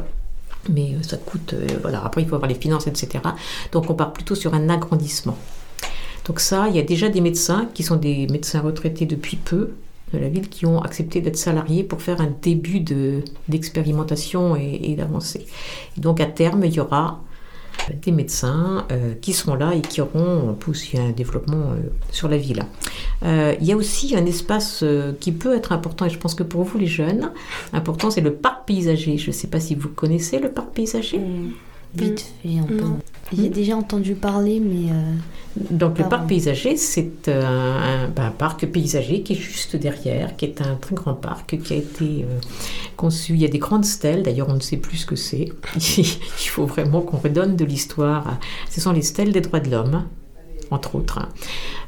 Mais 0.70 0.96
ça 1.02 1.18
coûte, 1.18 1.56
voilà. 1.82 2.04
Après, 2.06 2.22
il 2.22 2.28
faut 2.28 2.36
avoir 2.36 2.50
les 2.50 2.56
finances, 2.56 2.86
etc. 2.86 3.24
Donc, 3.72 3.90
on 3.90 3.96
part 3.96 4.14
plutôt 4.14 4.36
sur 4.36 4.54
un 4.54 4.70
agrandissement. 4.70 5.36
Donc 6.26 6.40
ça, 6.40 6.68
il 6.70 6.76
y 6.76 6.80
a 6.80 6.84
déjà 6.84 7.10
des 7.10 7.22
médecins 7.22 7.68
qui 7.74 7.84
sont 7.84 7.96
des 7.96 8.28
médecins 8.28 8.62
retraités 8.62 9.06
depuis 9.06 9.38
peu, 9.38 9.72
de 10.14 10.20
la 10.20 10.30
ville 10.30 10.50
qui 10.50 10.66
ont 10.66 10.82
accepté 10.82 11.22
d'être 11.22 11.38
salariés 11.38 11.84
pour 11.84 12.02
faire 12.02 12.22
un 12.22 12.34
début 12.42 12.82
d'expérimentation 13.48 14.56
et, 14.56 14.96
d'avancée. 14.96 15.46
Donc 15.98 16.20
à 16.20 16.26
terme, 16.26 16.64
il 16.66 16.74
y 16.74 16.80
aura 16.80 17.22
des 18.04 18.12
médecins 18.12 18.86
euh, 18.92 19.14
qui 19.22 19.34
seront 19.34 19.56
là 19.56 19.74
et 19.74 19.82
qui 19.82 20.02
auront 20.02 20.54
poussé 20.60 21.00
un 21.00 21.12
développement 21.12 21.72
euh, 21.72 21.90
sur 22.12 22.28
la 22.28 22.38
ville. 22.38 22.64
Euh, 23.24 23.56
il 23.60 23.66
y 23.66 23.72
a 23.72 23.76
aussi 23.76 24.16
un 24.16 24.26
espace 24.26 24.84
qui 25.20 25.32
peut 25.32 25.56
être 25.56 25.72
important, 25.72 26.06
et 26.06 26.10
je 26.10 26.18
pense 26.18 26.36
que 26.36 26.44
pour 26.44 26.64
vous 26.64 26.78
les 26.78 26.88
jeunes, 26.88 27.32
important, 27.74 28.12
c'est 28.12 28.22
le 28.22 28.34
parc 28.34 28.68
paysager. 28.68 29.18
Je 29.18 29.28
ne 29.28 29.32
sais 29.32 29.48
pas 29.48 29.60
si 29.60 29.76
vous 29.76 29.90
connaissez 29.90 30.40
le 30.40 30.52
parc 30.52 30.74
paysager. 30.74 31.20
Mmh. 31.20 31.52
Vite 31.94 32.26
fait, 32.42 32.58
un 32.58 32.64
peu. 32.64 32.84
J'ai 33.36 33.50
déjà 33.50 33.76
entendu 33.76 34.16
parler, 34.16 34.60
mais. 34.60 34.92
Euh, 34.92 35.14
Donc, 35.72 36.00
le 36.00 36.08
parc 36.08 36.28
paysager, 36.28 36.78
c'est 36.78 37.28
un, 37.30 38.08
ben, 38.08 38.28
un, 38.28 38.32
parc 38.32 38.66
paysager 38.66 39.22
qui 39.22 39.34
est 39.34 39.38
juste 39.38 39.76
derrière, 39.76 40.36
qui 40.36 40.46
est 40.46 40.62
un 40.62 40.76
très 40.76 40.96
grand 40.96 41.14
parc 41.14 41.58
qui 41.62 41.74
a 41.74 41.78
été 41.78 42.24
euh, 42.24 42.40
conçu. 42.98 43.34
Il 43.34 43.42
y 43.42 43.46
a 43.46 43.50
des 43.50 43.60
grandes 43.60 43.86
stèles, 43.86 44.24
d'ailleurs, 44.24 44.50
on 44.50 44.56
ne 44.56 44.60
sait 44.60 44.78
plus 44.78 44.98
ce 44.98 45.06
que 45.06 45.16
c'est. 45.16 45.50
Il 45.76 46.48
faut 46.48 46.66
vraiment 46.66 47.02
qu'on 47.02 47.18
redonne 47.18 47.56
de 47.56 47.66
l'histoire. 47.66 48.40
Ce 48.70 48.82
sont 48.82 48.92
les 48.92 49.02
stèles 49.02 49.32
des 49.32 49.42
droits 49.42 49.60
de 49.60 49.70
l'homme 49.70 50.06
entre 50.72 50.96
autres. 50.96 51.20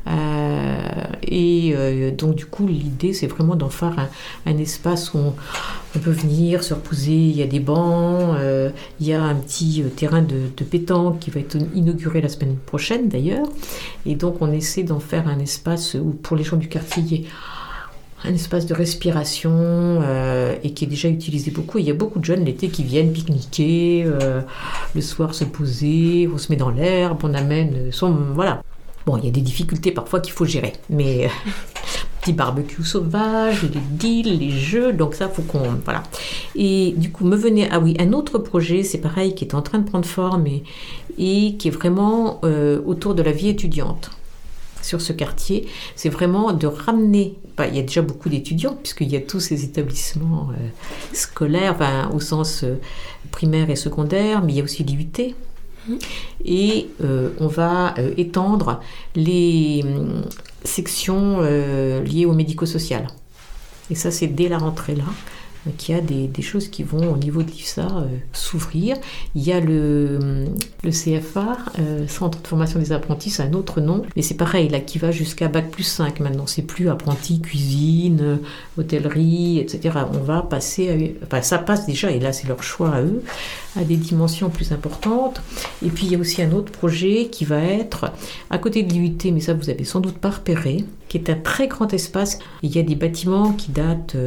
Euh, 0.08 1.04
et 1.24 1.74
euh, 1.76 2.12
donc 2.12 2.36
du 2.36 2.46
coup, 2.46 2.68
l'idée, 2.68 3.14
c'est 3.14 3.28
vraiment 3.28 3.56
d'en 3.56 3.70
faire 3.70 4.10
un, 4.46 4.58
espace 4.58 5.14
où 5.14 5.18
on, 5.18 5.34
peut 6.00 6.12
venir 6.12 6.64
se 6.64 6.74
reposer. 6.74 7.14
Il 7.14 7.36
y 7.36 7.42
a 7.42 7.46
des 7.46 7.60
bancs, 7.60 8.36
euh, 8.38 8.70
il 9.00 9.08
y 9.08 9.14
a 9.14 9.22
un 9.22 9.36
petit 9.36 9.84
terrain 9.96 10.22
de, 10.22 10.50
de, 10.56 10.64
pétanque 10.64 11.20
qui 11.20 11.32
va 11.32 11.40
être 11.40 11.58
inauguré 11.76 12.22
la 12.22 12.30
semaine 12.30 12.56
prochaine 12.58 13.10
d'ailleurs. 13.10 13.48
Et 14.06 14.16
donc 14.16 14.42
on 14.42 14.52
essaie 14.52 14.84
d'en 14.84 15.00
faire 15.00 15.28
un 15.28 15.40
espace 15.40 15.96
où 15.96 16.10
pour 16.12 16.36
les 16.36 16.44
gens 16.44 16.58
du 16.58 16.68
quartier, 16.68 17.26
un 18.26 18.34
espace 18.34 18.66
de 18.66 18.74
respiration 18.74 20.02
et 20.64 20.72
qui 20.72 20.86
est 20.86 20.88
déjà 20.88 21.10
utilisé 21.10 21.52
beaucoup. 21.52 21.78
il 21.78 21.86
y 21.86 21.92
a 21.92 21.94
beaucoup 21.94 22.20
de 22.20 22.26
jeunes 22.26 22.46
l'été 22.46 22.70
qui 22.70 22.84
viennent 22.84 23.12
pique-niquer, 23.12 24.08
le 24.96 25.02
soir 25.02 25.36
se 25.36 25.44
poser, 25.44 26.30
on 26.34 26.38
se 26.38 26.52
met 26.52 26.56
dans 26.58 26.70
l'herbe, 26.70 27.20
on 27.24 27.34
amène 27.34 27.92
son... 27.92 28.12
Voilà. 28.34 28.64
Bon, 29.06 29.18
il 29.18 29.26
y 29.26 29.28
a 29.28 29.32
des 29.32 29.42
difficultés 29.42 29.92
parfois 29.92 30.20
qu'il 30.20 30.34
faut 30.34 30.46
gérer, 30.46 30.74
mais 30.90 31.30
petit 32.22 32.34
barbecue 32.34 32.84
sauvage, 32.84 33.64
les 33.64 33.82
deals, 33.92 34.40
les 34.40 34.52
jeux, 34.52 34.94
donc 34.94 35.16
ça 35.16 35.28
faut 35.28 35.42
qu'on 35.42 35.76
voilà. 35.84 36.04
Et 36.56 36.94
du 36.98 37.12
coup 37.12 37.26
me 37.26 37.36
venait 37.36 37.68
ah 37.72 37.80
oui 37.80 37.96
un 38.00 38.14
autre 38.14 38.38
projet, 38.40 38.84
c'est 38.84 39.00
pareil 39.00 39.36
qui 39.36 39.44
est 39.44 39.56
en 39.56 39.62
train 39.62 39.80
de 39.80 39.90
prendre 39.90 40.06
forme 40.06 40.48
et, 40.48 40.64
et 41.18 41.56
qui 41.58 41.68
est 41.68 41.72
vraiment 41.72 42.42
autour 42.86 43.14
de 43.14 43.22
la 43.22 43.32
vie 43.32 43.50
étudiante 43.50 44.12
sur 44.84 45.02
ce 45.02 45.14
quartier, 45.14 45.68
c'est 45.96 46.10
vraiment 46.10 46.54
de 46.54 46.68
ramener, 46.68 47.36
bah, 47.58 47.68
il 47.68 47.76
y 47.76 47.80
a 47.80 47.82
déjà 47.82 48.02
beaucoup 48.02 48.30
d'étudiants, 48.30 48.76
puisqu'il 48.76 49.10
y 49.10 49.16
a 49.16 49.22
tous 49.22 49.40
ces 49.40 49.64
établissements 49.64 50.50
euh, 50.52 50.68
scolaires, 51.14 51.78
au 52.14 52.20
sens 52.20 52.64
euh, 52.64 52.80
primaire 53.32 53.70
et 53.70 53.76
secondaire, 53.76 54.44
mais 54.44 54.54
il 54.54 54.58
y 54.58 54.62
a 54.62 54.64
aussi 54.64 54.84
l'IUT. 54.84 55.36
Et 56.46 56.90
euh, 57.04 57.30
on 57.40 57.48
va 57.48 57.94
étendre 58.18 58.80
les 59.16 59.82
hum, 59.84 60.24
sections 60.64 61.42
liées 61.42 62.26
au 62.26 62.34
médico-social. 62.34 63.08
Et 63.90 63.96
ça, 63.96 64.12
c'est 64.12 64.28
dès 64.28 64.50
la 64.50 64.58
rentrée 64.58 64.96
là 64.96 65.04
qu'il 65.78 65.96
y 65.96 65.98
a 65.98 66.02
des, 66.02 66.42
choses 66.42 66.68
qui 66.68 66.84
vont 66.84 67.14
au 67.14 67.18
niveau 67.18 67.42
de 67.42 67.50
l'IFSA 67.50 67.88
euh, 67.88 68.06
s'ouvrir. 68.34 68.98
Il 69.36 69.44
y 69.44 69.52
a 69.52 69.60
le, 69.60 70.46
le 70.84 70.92
CFA, 70.92 71.58
euh, 71.80 72.08
Centre 72.08 72.42
de 72.42 72.48
formation 72.48 72.80
des 72.80 72.92
apprentis, 72.92 73.30
c'est 73.30 73.44
un 73.44 73.54
autre 73.54 73.80
nom, 73.80 74.04
mais 74.16 74.22
c'est 74.22 74.36
pareil, 74.36 74.68
là, 74.68 74.80
qui 74.80 74.98
va 74.98 75.12
jusqu'à 75.12 75.48
Bac 75.48 75.72
plus 75.72 75.84
5 75.84 76.20
maintenant. 76.20 76.48
C'est 76.48 76.64
plus 76.64 76.90
apprenti 76.90 77.40
cuisine, 77.42 78.20
euh, 78.22 78.36
hôtellerie, 78.78 79.60
etc. 79.60 80.00
On 80.14 80.20
va 80.20 80.42
passer, 80.42 80.90
à, 80.90 81.26
enfin 81.26 81.42
ça 81.42 81.58
passe 81.60 81.86
déjà, 81.86 82.12
et 82.12 82.20
là 82.20 82.34
c'est 82.34 82.48
leur 82.48 82.62
choix 82.62 82.90
à 82.90 83.02
eux, 83.02 83.24
à 83.78 83.84
des 83.84 83.96
dimensions 83.96 84.50
plus 84.50 84.72
importantes. 84.72 85.42
Et 85.86 85.90
puis 85.90 86.08
il 86.08 86.12
y 86.12 86.16
a 86.16 86.20
aussi 86.20 86.42
un 86.42 86.52
autre 86.52 86.72
projet 86.72 87.28
qui 87.32 87.46
va 87.46 87.62
être 87.62 88.12
à 88.50 88.58
côté 88.58 88.84
de 88.84 88.92
l'IUT, 88.92 89.32
mais 89.32 89.40
ça 89.40 89.54
vous 89.54 89.70
avez 89.70 89.86
sans 89.86 90.02
doute 90.02 90.18
pas 90.18 90.32
repéré, 90.32 90.84
qui 91.14 91.20
est 91.20 91.30
un 91.30 91.36
très 91.36 91.68
grand 91.68 91.94
espace. 91.94 92.40
Il 92.64 92.76
y 92.76 92.80
a 92.80 92.82
des 92.82 92.96
bâtiments 92.96 93.54
qui 93.54 93.72
datent 93.72 94.18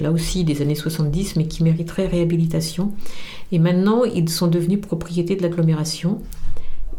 là 0.00 0.12
aussi 0.12 0.44
des 0.44 0.62
années 0.62 0.76
70, 0.76 1.34
mais 1.34 1.48
qui 1.48 1.64
mériteraient 1.64 2.06
réhabilitation. 2.06 2.92
Et 3.50 3.58
maintenant, 3.58 4.04
ils 4.04 4.28
sont 4.28 4.46
devenus 4.46 4.80
propriété 4.80 5.34
de 5.34 5.42
l'agglomération. 5.42 6.20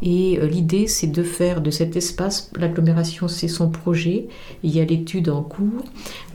Et 0.02 0.38
euh, 0.40 0.48
l'idée, 0.48 0.88
c'est 0.88 1.08
de 1.08 1.24
faire 1.24 1.62
de 1.62 1.72
cet 1.72 1.96
espace, 1.96 2.52
l'agglomération, 2.56 3.28
c'est 3.28 3.48
son 3.48 3.70
projet, 3.70 4.28
il 4.64 4.76
y 4.76 4.80
a 4.80 4.86
l'étude 4.86 5.30
en 5.30 5.42
cours, 5.42 5.84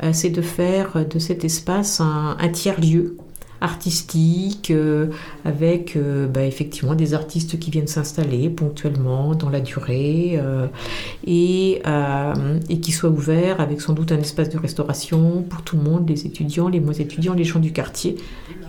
euh, 0.03 0.11
c'est 0.13 0.31
de 0.31 0.43
faire 0.43 1.07
de 1.07 1.19
cet 1.21 1.45
espace 1.45 2.01
un 2.01 2.49
tiers-lieu 2.49 3.17
artistique, 3.63 4.71
euh, 4.71 5.07
avec 5.45 5.97
euh, 5.97 6.27
bah, 6.27 6.45
effectivement 6.45 6.95
des 6.95 7.15
artistes 7.15 7.59
qui 7.59 7.71
viennent 7.71 7.87
s'installer 7.87 8.51
ponctuellement 8.51 9.35
dans 9.35 9.49
la 9.49 9.61
durée 9.61 10.33
euh, 10.35 10.67
et, 11.27 11.83
et 12.69 12.81
qui 12.81 12.93
soit 12.93 13.11
ouvert 13.11 13.61
avec 13.61 13.81
sans 13.81 13.93
doute 13.93 14.13
un 14.13 14.19
espace 14.19 14.51
de 14.51 14.59
restauration 14.59 15.43
pour 15.49 15.63
tout 15.63 15.77
le 15.77 15.83
monde, 15.83 16.09
les 16.09 16.27
étudiants, 16.27 16.69
les 16.69 16.81
moins 16.81 16.93
étudiants, 16.93 17.35
les 17.35 17.45
gens 17.45 17.61
du 17.61 17.73
quartier, 17.73 18.17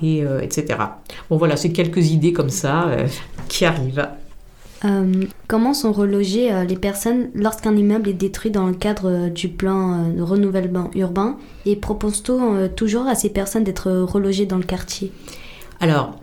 et, 0.01 0.23
etc. 0.41 0.79
Bon 1.29 1.37
voilà, 1.37 1.57
c'est 1.57 1.71
quelques 1.71 2.11
idées 2.11 2.33
comme 2.33 2.49
ça 2.49 2.89
qui 3.47 3.65
arrivent. 3.65 4.07
Euh, 4.85 5.25
comment 5.47 5.73
sont 5.73 5.93
relogées 5.93 6.51
euh, 6.51 6.65
les 6.65 6.75
personnes 6.75 7.29
lorsqu'un 7.33 7.75
immeuble 7.75 8.09
est 8.09 8.13
détruit 8.13 8.51
dans 8.51 8.67
le 8.67 8.73
cadre 8.73 9.09
euh, 9.09 9.29
du 9.29 9.47
plan 9.47 10.09
de 10.09 10.21
renouvellement 10.21 10.91
urbain? 10.95 11.37
Et 11.65 11.75
propose-t-on 11.75 12.67
toujours 12.69 13.07
à 13.07 13.15
ces 13.15 13.29
personnes 13.29 13.63
d'être 13.63 13.91
relogées 13.91 14.45
dans 14.45 14.57
le 14.57 14.63
quartier? 14.63 15.11
Alors, 15.79 16.19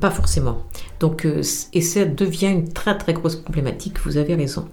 pas 0.00 0.10
forcément. 0.10 0.62
Donc, 1.00 1.26
et 1.26 1.80
ça 1.80 2.04
devient 2.04 2.48
une 2.48 2.72
très 2.72 2.96
très 2.96 3.12
grosse 3.12 3.36
problématique, 3.36 3.98
vous 4.04 4.16
avez 4.16 4.34
raison. 4.34 4.68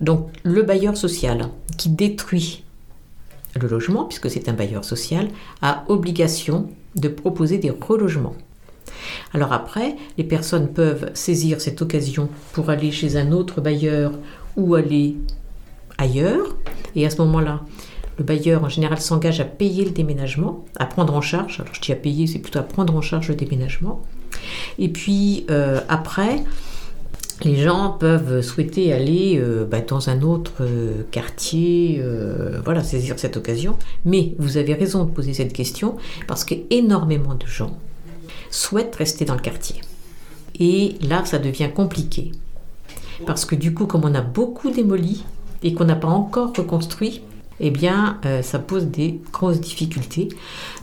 donc, 0.00 0.28
le 0.42 0.62
bailleur 0.62 0.96
social 0.96 1.48
qui 1.76 1.90
détruit 1.90 2.64
le 3.60 3.68
logement, 3.68 4.04
puisque 4.04 4.30
c'est 4.30 4.48
un 4.48 4.52
bailleur 4.52 4.84
social, 4.84 5.28
a 5.62 5.84
obligation 5.88 6.68
de 6.96 7.08
proposer 7.08 7.58
des 7.58 7.70
relogements. 7.70 8.34
Alors 9.34 9.52
après, 9.52 9.96
les 10.18 10.24
personnes 10.24 10.68
peuvent 10.68 11.10
saisir 11.14 11.60
cette 11.60 11.82
occasion 11.82 12.28
pour 12.52 12.70
aller 12.70 12.90
chez 12.90 13.16
un 13.16 13.32
autre 13.32 13.60
bailleur 13.60 14.12
ou 14.56 14.74
aller 14.74 15.16
ailleurs. 15.98 16.56
Et 16.96 17.06
à 17.06 17.10
ce 17.10 17.18
moment-là, 17.18 17.60
le 18.20 18.24
bailleur 18.24 18.64
en 18.64 18.68
général 18.68 19.00
s'engage 19.00 19.40
à 19.40 19.44
payer 19.44 19.84
le 19.84 19.92
déménagement, 19.92 20.64
à 20.78 20.84
prendre 20.84 21.14
en 21.14 21.22
charge. 21.22 21.60
Alors 21.60 21.74
je 21.74 21.80
dis 21.80 21.92
à 21.92 21.96
payer, 21.96 22.26
c'est 22.26 22.38
plutôt 22.38 22.58
à 22.58 22.62
prendre 22.62 22.94
en 22.94 23.00
charge 23.00 23.28
le 23.28 23.34
déménagement. 23.34 24.02
Et 24.78 24.88
puis 24.88 25.46
euh, 25.50 25.80
après, 25.88 26.42
les 27.42 27.56
gens 27.56 27.96
peuvent 27.98 28.42
souhaiter 28.42 28.92
aller 28.92 29.38
euh, 29.38 29.64
bah, 29.64 29.80
dans 29.80 30.10
un 30.10 30.20
autre 30.20 30.52
euh, 30.60 31.02
quartier, 31.10 32.02
voilà, 32.62 32.82
saisir 32.82 33.18
cette 33.18 33.38
occasion. 33.38 33.76
Mais 34.04 34.34
vous 34.38 34.58
avez 34.58 34.74
raison 34.74 35.04
de 35.04 35.10
poser 35.10 35.32
cette 35.32 35.54
question 35.54 35.96
parce 36.26 36.44
qu'énormément 36.44 37.34
de 37.34 37.46
gens 37.46 37.78
souhaitent 38.50 38.96
rester 38.96 39.24
dans 39.24 39.34
le 39.34 39.40
quartier. 39.40 39.80
Et 40.58 40.96
là, 41.00 41.24
ça 41.24 41.38
devient 41.38 41.70
compliqué. 41.74 42.32
Parce 43.26 43.44
que 43.44 43.54
du 43.54 43.74
coup, 43.74 43.86
comme 43.86 44.04
on 44.04 44.14
a 44.14 44.20
beaucoup 44.20 44.70
démoli 44.70 45.24
et 45.62 45.74
qu'on 45.74 45.84
n'a 45.84 45.96
pas 45.96 46.08
encore 46.08 46.52
reconstruit, 46.56 47.22
eh 47.60 47.70
bien, 47.70 48.18
euh, 48.24 48.42
ça 48.42 48.58
pose 48.58 48.86
des 48.86 49.20
grosses 49.32 49.60
difficultés. 49.60 50.28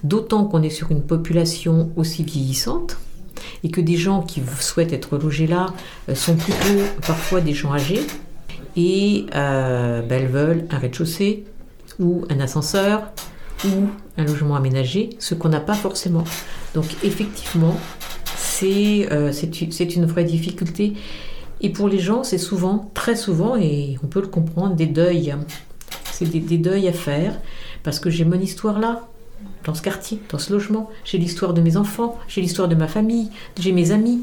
D'autant 0.04 0.46
qu'on 0.46 0.62
est 0.62 0.70
sur 0.70 0.92
une 0.92 1.02
population 1.02 1.92
aussi 1.96 2.24
vieillissante 2.24 2.98
et 3.64 3.70
que 3.70 3.82
des 3.82 3.98
gens 3.98 4.22
qui 4.22 4.42
souhaitent 4.60 4.94
être 4.94 5.18
logés 5.18 5.48
là 5.48 5.68
euh, 6.10 6.16
sont 6.16 6.36
plutôt 6.36 6.84
parfois 7.06 7.42
des 7.42 7.54
gens 7.54 7.74
âgés 7.74 8.02
et 8.76 9.26
euh, 9.36 10.02
ben, 10.02 10.24
elles 10.24 10.30
veulent 10.30 10.68
un 10.70 10.78
rez-de-chaussée 10.78 11.46
ou 12.00 12.26
un 12.30 12.40
ascenseur 12.40 13.04
ou 13.66 13.88
un 14.18 14.24
logement 14.24 14.56
aménagé, 14.56 15.10
ce 15.18 15.34
qu'on 15.34 15.50
n'a 15.50 15.60
pas 15.60 15.74
forcément. 15.74 16.24
Donc 16.74 16.86
effectivement, 17.04 17.76
euh, 18.64 19.32
c'est 19.32 19.96
une 19.96 20.06
vraie 20.06 20.24
difficulté. 20.24 20.94
Et 21.62 21.70
pour 21.70 21.90
les 21.90 22.00
gens, 22.00 22.24
c'est 22.24 22.38
souvent, 22.38 22.92
très 22.94 23.16
souvent, 23.16 23.56
et 23.56 23.98
on 24.04 24.08
peut 24.08 24.22
le 24.22 24.28
comprendre, 24.28 24.76
des 24.76 24.86
deuils. 24.86 25.34
C'est 26.12 26.26
des, 26.26 26.58
deuils 26.58 26.88
à 26.88 26.94
faire, 26.94 27.40
parce 27.84 28.00
que 28.00 28.10
j'ai 28.10 28.26
mon 28.26 28.40
histoire 28.40 28.80
là, 28.80 29.08
dans 29.66 29.74
ce 29.74 29.82
quartier, 29.82 30.20
dans 30.30 30.40
ce 30.40 30.52
logement. 30.52 30.90
J'ai 31.04 31.18
l'histoire 31.18 31.54
de 31.54 31.62
mes 31.62 31.78
enfants, 31.78 32.18
j'ai 32.28 32.42
l'histoire 32.42 32.68
de 32.68 32.76
ma 32.76 32.88
famille, 32.88 33.30
j'ai 33.60 33.72
mes 33.72 33.92
amis, 33.92 34.22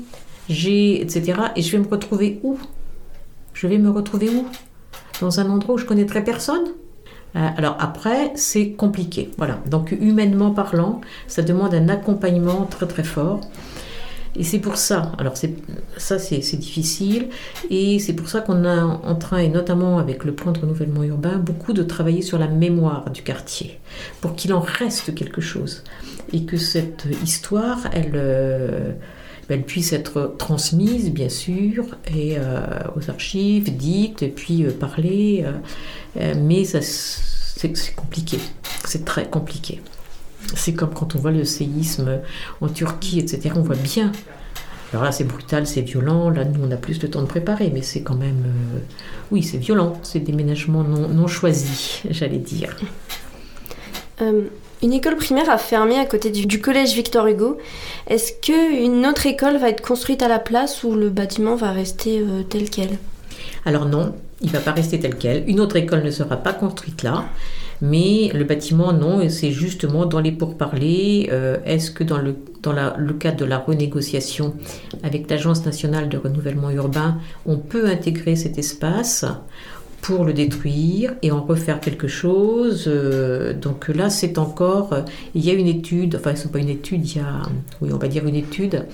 j'ai 0.49 1.01
etc. 1.01 1.41
Et 1.57 1.63
je 1.63 1.73
vais 1.73 1.83
me 1.83 1.89
retrouver 1.89 2.41
où? 2.43 2.59
Je 3.53 3.67
vais 3.67 3.79
me 3.79 3.91
retrouver 3.91 4.29
où? 4.31 4.47
Dans 5.21 5.41
un 5.41 5.49
endroit 5.51 5.77
où 5.77 5.79
je 5.79 5.87
connaîtrai 5.87 6.25
personne? 6.25 6.67
Alors 7.35 7.77
après, 7.81 8.33
c'est 8.37 8.71
compliqué. 8.71 9.31
Voilà. 9.39 9.59
Donc 9.69 9.93
humainement 9.93 10.53
parlant, 10.53 11.01
ça 11.27 11.43
demande 11.43 11.75
un 11.75 11.89
accompagnement 11.89 12.67
très 12.67 12.87
très 12.87 13.05
fort. 13.05 13.41
Et 14.37 14.43
c'est 14.43 14.59
pour 14.59 14.77
ça, 14.77 15.13
alors 15.19 15.35
ça 15.97 16.19
c'est 16.19 16.57
difficile, 16.57 17.29
et 17.71 18.01
c'est 18.01 18.15
pour 18.15 18.29
ça 18.29 18.41
qu'on 18.41 18.65
est 18.65 18.81
en 18.81 19.15
train, 19.15 19.39
et 19.39 19.49
notamment 19.49 19.99
avec 19.99 20.25
le 20.25 20.35
plan 20.35 20.51
de 20.51 20.59
renouvellement 20.59 21.05
urbain, 21.05 21.37
beaucoup 21.37 21.73
de 21.73 21.85
travailler 21.85 22.21
sur 22.21 22.37
la 22.37 22.49
mémoire 22.49 23.11
du 23.11 23.23
quartier, 23.23 23.79
pour 24.21 24.35
qu'il 24.35 24.53
en 24.53 24.59
reste 24.59 25.15
quelque 25.15 25.41
chose, 25.41 25.85
et 26.33 26.47
que 26.47 26.57
cette 26.57 27.07
histoire, 27.23 27.79
elle, 27.93 28.13
euh, 28.15 28.91
elle 29.49 29.63
puisse 29.63 29.93
être 29.93 30.35
transmise, 30.39 31.11
bien 31.11 31.29
sûr, 31.29 31.87
et 32.15 32.37
euh, 32.39 32.67
aux 32.97 33.11
archives, 33.11 33.77
dites, 33.77 34.23
et 34.23 34.29
puis 34.29 34.65
parler, 34.65 35.45
mais 36.17 36.65
ça 36.65 36.81
c'est 36.81 37.95
compliqué. 37.95 38.39
C'est 38.85 39.05
très 39.05 39.29
compliqué. 39.29 39.81
C'est 40.55 40.75
comme 40.75 40.93
quand 40.93 41.15
on 41.15 41.19
voit 41.19 41.31
le 41.31 41.45
séisme 41.45 42.21
en 42.61 42.69
Turquie, 42.69 43.19
etc. 43.19 43.55
On 43.57 43.63
voit 43.63 43.77
bien. 43.77 44.13
Alors 44.95 45.03
là, 45.03 45.11
c'est 45.11 45.25
brutal, 45.25 45.67
c'est 45.67 45.81
violent. 45.81 46.31
Là, 46.31 46.45
nous, 46.45 46.65
on 46.65 46.71
a 46.71 46.77
plus 46.77 47.01
de 47.01 47.09
temps 47.09 47.23
de 47.23 47.27
préparer, 47.27 47.69
mais 47.75 47.83
c'est 47.83 48.03
quand 48.03 48.15
même. 48.15 48.45
Euh, 48.47 48.79
oui, 49.33 49.43
c'est 49.43 49.59
violent. 49.59 49.99
C'est 50.05 50.21
déménagement 50.21 50.85
non, 50.85 51.09
non 51.09 51.27
choisi, 51.27 52.03
j'allais 52.11 52.39
dire. 52.39 52.77
Euh, 54.23 54.45
une 54.85 54.93
école 54.93 55.17
primaire 55.17 55.49
a 55.49 55.57
fermé 55.57 55.99
à 55.99 56.05
côté 56.05 56.31
du, 56.31 56.61
collège 56.61 56.95
Victor 56.95 57.27
Hugo. 57.27 57.57
Est-ce 58.07 58.33
qu'une 58.41 59.07
autre 59.07 59.27
école 59.27 59.57
va 59.57 59.71
être 59.71 59.81
construite 59.81 60.23
à 60.23 60.29
la 60.29 60.39
place 60.39 60.85
ou 60.85 60.95
le 60.95 61.09
bâtiment 61.09 61.57
va 61.57 61.73
rester 61.73 62.19
euh, 62.19 62.43
tel 62.43 62.69
quel? 62.69 62.99
Alors 63.65 63.87
non, 63.87 64.15
il 64.43 64.49
ne 64.49 64.53
va 64.53 64.61
pas 64.61 64.73
rester 64.73 65.01
tel 65.01 65.17
quel. 65.17 65.49
Une 65.49 65.59
autre 65.61 65.77
école 65.77 66.03
ne 66.03 66.11
sera 66.11 66.37
pas 66.37 66.53
construite 66.53 67.03
là, 67.03 67.25
mais 67.81 68.31
le 68.35 68.45
bâtiment, 68.45 68.93
non, 68.93 69.27
c'est 69.31 69.53
justement 69.53 70.05
dans 70.05 70.21
les 70.21 70.33
pourparlers. 70.33 71.31
Euh, 71.33 71.57
est-ce 71.65 71.91
que 71.91 72.05
dans, 72.05 72.19
le, 72.19 72.37
dans 72.63 72.75
le 72.75 73.13
cadre 73.15 73.39
de 73.39 73.47
la 73.47 73.57
renégociation 73.57 74.55
avec 75.03 75.31
l'Agence 75.31 75.65
nationale 75.65 76.11
de 76.11 76.19
renouvellement 76.19 76.71
urbain, 76.71 77.17
on 77.47 77.57
peut 77.57 77.87
intégrer 77.87 78.37
cet 78.37 78.59
espace? 78.59 79.25
Pour 80.05 80.27
le 80.27 80.35
détruire 80.35 81.15
et 81.23 81.31
en 81.31 81.43
refaire 81.43 81.81
quelque 81.81 82.09
chose. 82.09 82.85
Euh, 82.87 83.55
donc 83.55 83.89
là, 83.89 84.11
c'est 84.11 84.37
encore, 84.37 84.95
il 85.35 85.43
y 85.43 85.51
a 85.51 85.55
une 85.55 85.67
étude, 85.67 86.17
enfin, 86.17 86.35
c'est 86.35 86.53
pas 86.53 86.59
une 86.59 86.69
étude, 86.69 87.09
il 87.09 87.17
y 87.17 87.21
a, 87.21 87.41
oui, 87.81 87.89
on 87.91 87.97
va 87.97 88.07
dire 88.07 88.27
une 88.27 88.35
étude 88.35 88.85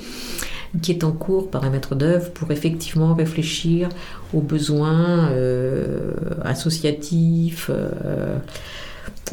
qui 0.83 0.93
est 0.93 1.03
en 1.03 1.11
cours 1.11 1.51
par 1.51 1.65
un 1.65 1.71
maître 1.71 1.97
d'œuvre 1.97 2.31
pour 2.31 2.53
effectivement 2.53 3.13
réfléchir 3.15 3.89
aux 4.33 4.41
besoins 4.41 5.31
euh, 5.31 6.13
associatifs, 6.45 7.73
euh, 7.75 8.37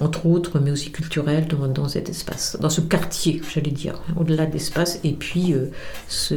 entre 0.02 0.26
autres, 0.26 0.60
mais 0.60 0.72
aussi 0.72 0.92
culturels 0.92 1.48
dans, 1.48 1.88
cet 1.88 2.10
espace, 2.10 2.58
dans 2.60 2.70
ce 2.70 2.82
quartier, 2.82 3.42
j'allais 3.54 3.72
dire, 3.72 4.02
au-delà 4.20 4.46
d'espace. 4.46 5.00
Et 5.04 5.14
puis, 5.14 5.54
euh, 5.54 5.72
ce, 6.08 6.36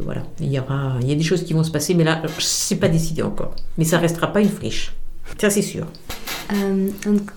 voilà, 0.00 0.22
il 0.40 0.52
y 0.52 0.58
aura, 0.58 0.96
il 1.00 1.08
y 1.08 1.12
a 1.12 1.16
des 1.16 1.22
choses 1.22 1.44
qui 1.44 1.52
vont 1.52 1.64
se 1.64 1.70
passer, 1.70 1.94
mais 1.94 2.04
là, 2.04 2.22
c'est 2.38 2.76
pas 2.76 2.88
décidé 2.88 3.22
encore. 3.22 3.54
Mais 3.78 3.84
ça 3.84 3.98
restera 3.98 4.32
pas 4.32 4.40
une 4.40 4.50
friche, 4.50 4.92
ça 5.38 5.50
c'est 5.50 5.62
sûr. 5.62 5.86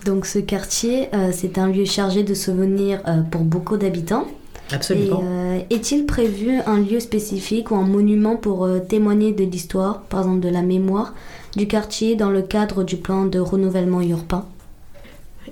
donc, 0.04 0.26
ce 0.26 0.38
quartier, 0.38 1.08
c'est 1.32 1.58
un 1.58 1.68
lieu 1.68 1.84
chargé 1.84 2.22
de 2.22 2.34
souvenirs 2.34 3.02
pour 3.30 3.42
beaucoup 3.42 3.76
d'habitants. 3.76 4.26
Absolument. 4.72 5.22
Euh, 5.24 5.60
est-il 5.70 6.06
prévu 6.06 6.58
un 6.66 6.78
lieu 6.80 7.00
spécifique 7.00 7.70
ou 7.70 7.76
un 7.76 7.86
monument 7.86 8.36
pour 8.36 8.64
euh, 8.64 8.80
témoigner 8.80 9.32
de 9.32 9.44
l'histoire, 9.44 10.02
par 10.02 10.20
exemple 10.20 10.40
de 10.40 10.48
la 10.48 10.62
mémoire, 10.62 11.14
du 11.56 11.68
quartier 11.68 12.16
dans 12.16 12.30
le 12.30 12.42
cadre 12.42 12.82
du 12.82 12.96
plan 12.96 13.26
de 13.26 13.38
renouvellement 13.38 14.00
urbain? 14.00 14.44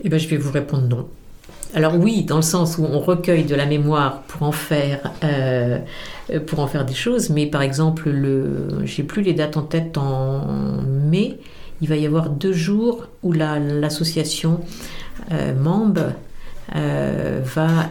Eh 0.04 0.08
bien, 0.08 0.18
je 0.18 0.28
vais 0.28 0.36
vous 0.36 0.52
répondre 0.52 0.86
non. 0.86 1.08
Alors 1.74 1.96
oui, 1.96 2.22
dans 2.22 2.36
le 2.36 2.42
sens 2.42 2.78
où 2.78 2.84
on 2.84 3.00
recueille 3.00 3.44
de 3.44 3.56
la 3.56 3.66
mémoire 3.66 4.22
pour 4.28 4.44
en 4.44 4.52
faire, 4.52 5.10
euh, 5.24 5.80
pour 6.46 6.60
en 6.60 6.68
faire 6.68 6.84
des 6.84 6.94
choses, 6.94 7.30
mais 7.30 7.46
par 7.46 7.62
exemple, 7.62 8.10
le, 8.10 8.68
j'ai 8.84 9.02
plus 9.02 9.22
les 9.22 9.32
dates 9.32 9.56
en 9.56 9.62
tête 9.62 9.98
en 9.98 10.46
mai, 10.82 11.40
il 11.80 11.88
va 11.88 11.96
y 11.96 12.06
avoir 12.06 12.30
deux 12.30 12.52
jours 12.52 13.08
où 13.24 13.32
l'association 13.32 14.60
MAMB 15.30 15.98
va 16.72 17.90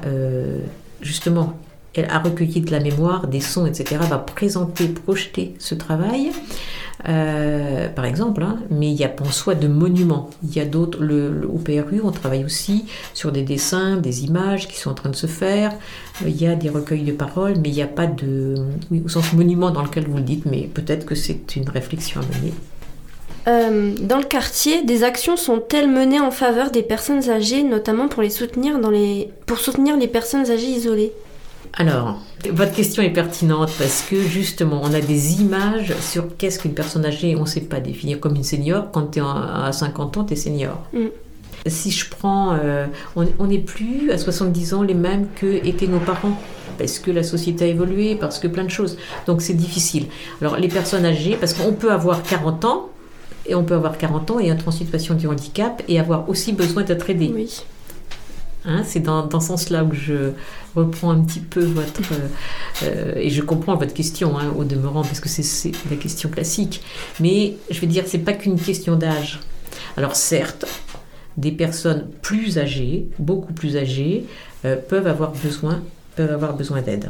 justement, 1.03 1.59
elle 1.93 2.09
a 2.09 2.19
recueilli 2.19 2.61
de 2.61 2.71
la 2.71 2.79
mémoire, 2.79 3.27
des 3.27 3.41
sons, 3.41 3.65
etc., 3.65 4.01
va 4.09 4.17
présenter, 4.17 4.87
projeter 4.87 5.53
ce 5.59 5.75
travail, 5.75 6.31
euh, 7.09 7.89
par 7.89 8.05
exemple, 8.05 8.43
hein, 8.43 8.59
mais 8.69 8.89
il 8.89 8.95
y 8.95 9.03
a 9.03 9.09
pas 9.09 9.25
en 9.25 9.31
soi 9.31 9.55
de 9.55 9.67
monuments. 9.67 10.29
Il 10.43 10.55
y 10.55 10.59
a 10.59 10.65
d'autres, 10.65 10.99
au 11.45 11.57
PRU, 11.57 12.01
on 12.03 12.11
travaille 12.11 12.45
aussi 12.45 12.85
sur 13.13 13.31
des 13.31 13.41
dessins, 13.41 13.97
des 13.97 14.23
images 14.23 14.67
qui 14.67 14.79
sont 14.79 14.91
en 14.91 14.93
train 14.93 15.09
de 15.09 15.15
se 15.15 15.27
faire. 15.27 15.73
Il 16.25 16.41
y 16.41 16.47
a 16.47 16.55
des 16.55 16.69
recueils 16.69 17.03
de 17.03 17.11
paroles, 17.11 17.55
mais 17.61 17.69
il 17.69 17.75
n'y 17.75 17.81
a 17.81 17.87
pas 17.87 18.07
de, 18.07 18.55
oui, 18.89 19.01
au 19.05 19.09
sens 19.09 19.33
monument 19.33 19.71
dans 19.71 19.83
lequel 19.83 20.07
vous 20.07 20.17
le 20.17 20.23
dites, 20.23 20.45
mais 20.45 20.69
peut-être 20.73 21.05
que 21.05 21.15
c'est 21.15 21.55
une 21.55 21.69
réflexion 21.69 22.21
à 22.21 22.37
mener. 22.37 22.53
Euh, 23.45 23.93
dans 23.99 24.17
le 24.17 24.23
quartier, 24.23 24.83
des 24.83 25.03
actions 25.03 25.35
sont-elles 25.35 25.89
menées 25.89 26.21
en 26.21 26.31
faveur 26.31 26.71
des 26.71 26.83
personnes 26.83 27.29
âgées, 27.29 27.63
notamment 27.63 28.07
pour 28.07 28.21
les 28.21 28.29
soutenir 28.29 28.79
pour 29.45 29.57
soutenir 29.57 29.97
les 29.97 30.07
personnes 30.07 30.49
âgées 30.49 30.67
isolées? 30.67 31.11
Alors, 31.73 32.19
votre 32.51 32.71
question 32.71 33.01
est 33.01 33.09
pertinente 33.09 33.71
parce 33.79 34.03
que 34.03 34.21
justement, 34.21 34.81
on 34.83 34.93
a 34.93 35.01
des 35.01 35.41
images 35.41 35.93
sur 35.99 36.37
qu'est-ce 36.37 36.59
qu'une 36.59 36.73
personne 36.73 37.05
âgée. 37.05 37.35
On 37.35 37.41
ne 37.41 37.45
sait 37.45 37.61
pas 37.61 37.79
définir 37.79 38.19
comme 38.19 38.35
une 38.35 38.43
senior. 38.43 38.91
Quand 38.91 39.11
tu 39.11 39.19
es 39.19 39.21
à 39.21 39.71
50 39.71 40.17
ans, 40.17 40.23
tu 40.23 40.33
es 40.33 40.35
senior. 40.35 40.79
Mm. 40.93 41.07
Si 41.65 41.91
je 41.91 42.09
prends, 42.09 42.57
euh, 42.61 42.85
on 43.15 43.47
n'est 43.47 43.59
plus 43.59 44.11
à 44.11 44.17
70 44.17 44.73
ans 44.73 44.81
les 44.83 44.93
mêmes 44.93 45.27
que 45.35 45.65
étaient 45.65 45.87
nos 45.87 45.99
parents 45.99 46.37
parce 46.77 46.99
que 46.99 47.11
la 47.11 47.23
société 47.23 47.65
a 47.65 47.67
évolué, 47.67 48.15
parce 48.15 48.39
que 48.39 48.47
plein 48.47 48.63
de 48.63 48.69
choses. 48.69 48.97
Donc 49.27 49.41
c'est 49.41 49.53
difficile. 49.53 50.07
Alors 50.41 50.57
les 50.57 50.67
personnes 50.67 51.05
âgées, 51.05 51.37
parce 51.39 51.53
qu'on 51.53 51.73
peut 51.73 51.91
avoir 51.91 52.23
40 52.23 52.65
ans, 52.65 52.89
et 53.45 53.55
on 53.55 53.63
peut 53.63 53.75
avoir 53.75 53.97
40 53.97 54.31
ans 54.31 54.39
et 54.39 54.47
être 54.47 54.67
en 54.67 54.71
situation 54.71 55.15
de 55.15 55.27
handicap 55.27 55.83
et 55.87 55.99
avoir 55.99 56.29
aussi 56.29 56.53
besoin 56.53 56.83
d'être 56.83 57.09
aidé. 57.09 57.31
Oui. 57.33 57.63
Hein, 58.65 58.83
c'est 58.85 59.01
dans, 59.01 59.25
dans, 59.25 59.39
ce 59.39 59.47
sens-là 59.47 59.83
où 59.83 59.93
je 59.93 60.31
reprends 60.75 61.11
un 61.11 61.21
petit 61.21 61.41
peu 61.41 61.63
votre... 61.63 62.01
Euh, 62.83 63.13
et 63.15 63.29
je 63.29 63.41
comprends 63.41 63.75
votre 63.75 63.93
question 63.93 64.37
hein, 64.37 64.53
au 64.57 64.63
demeurant, 64.63 65.03
parce 65.03 65.19
que 65.19 65.29
c'est 65.29 65.71
la 65.89 65.97
question 65.97 66.29
classique. 66.29 66.81
Mais 67.19 67.55
je 67.69 67.79
veux 67.81 67.87
dire, 67.87 68.05
c'est 68.07 68.19
pas 68.19 68.33
qu'une 68.33 68.59
question 68.59 68.95
d'âge. 68.95 69.39
Alors 69.97 70.15
certes, 70.15 70.65
des 71.37 71.51
personnes 71.51 72.07
plus 72.21 72.57
âgées, 72.57 73.07
beaucoup 73.19 73.53
plus 73.53 73.75
âgées, 73.75 74.25
euh, 74.65 74.77
peuvent 74.77 75.07
avoir 75.07 75.31
besoin, 75.31 75.81
peuvent 76.15 76.31
avoir 76.31 76.55
besoin 76.55 76.81
d'aide. 76.81 77.09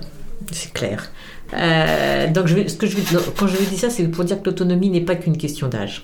C'est 0.51 0.73
clair. 0.73 1.11
Euh, 1.53 2.31
donc 2.31 2.47
je 2.47 2.67
ce 2.67 2.75
que 2.75 2.87
je, 2.87 2.97
quand 3.37 3.47
je 3.47 3.57
dis 3.69 3.77
ça, 3.77 3.89
c'est 3.89 4.07
pour 4.07 4.23
dire 4.23 4.41
que 4.41 4.45
l'autonomie 4.49 4.89
n'est 4.89 5.01
pas 5.01 5.15
qu'une 5.15 5.37
question 5.37 5.67
d'âge 5.67 6.03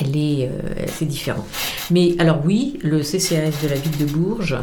elle 0.00 0.16
est, 0.16 0.48
euh, 0.48 0.86
c'est 0.88 1.06
différent. 1.06 1.46
Mais 1.90 2.14
alors 2.18 2.40
oui, 2.44 2.78
le 2.82 3.00
CCAS 3.00 3.62
de 3.62 3.68
la 3.68 3.76
ville 3.76 3.96
de 3.98 4.04
Bourges 4.04 4.56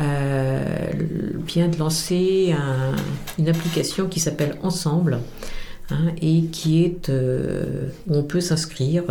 euh, 0.00 0.64
vient 1.46 1.68
de 1.68 1.78
lancer 1.78 2.54
une 3.38 3.48
application 3.48 4.06
qui 4.06 4.20
s'appelle 4.20 4.56
Ensemble. 4.62 5.18
Hein, 5.88 6.10
et 6.20 6.46
qui 6.46 6.82
est 6.82 7.10
euh, 7.10 7.90
où 8.08 8.16
on 8.16 8.24
peut 8.24 8.40
s'inscrire, 8.40 9.04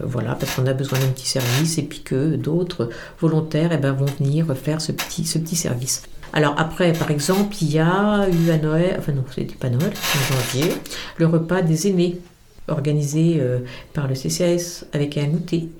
voilà, 0.00 0.36
parce 0.36 0.54
qu'on 0.54 0.66
a 0.68 0.72
besoin 0.72 1.00
d'un 1.00 1.08
petit 1.08 1.26
service 1.26 1.76
et 1.76 1.82
puis 1.82 2.02
que 2.02 2.36
d'autres 2.36 2.88
volontaires 3.20 3.70
eh 3.72 3.78
ben, 3.78 3.90
vont 3.90 4.06
venir 4.20 4.46
faire 4.56 4.80
ce 4.80 4.92
petit, 4.92 5.24
ce 5.24 5.38
petit 5.38 5.56
service. 5.56 6.04
Alors 6.32 6.54
après, 6.56 6.92
par 6.92 7.10
exemple, 7.10 7.56
il 7.62 7.72
y 7.72 7.80
a 7.80 8.28
eu 8.28 8.50
à 8.50 8.58
Noël, 8.58 8.94
enfin 8.98 9.10
non, 9.10 9.24
c'était 9.34 9.56
pas 9.56 9.70
Noël, 9.70 9.92
en 9.92 10.34
janvier, 10.34 10.72
le 11.16 11.26
repas 11.26 11.62
des 11.62 11.88
aînés 11.88 12.20
organisé 12.68 13.38
euh, 13.40 13.60
par 13.92 14.08
le 14.08 14.14
CCAS 14.14 14.84
avec 14.92 15.16
un 15.18 15.28
outil. 15.30 15.70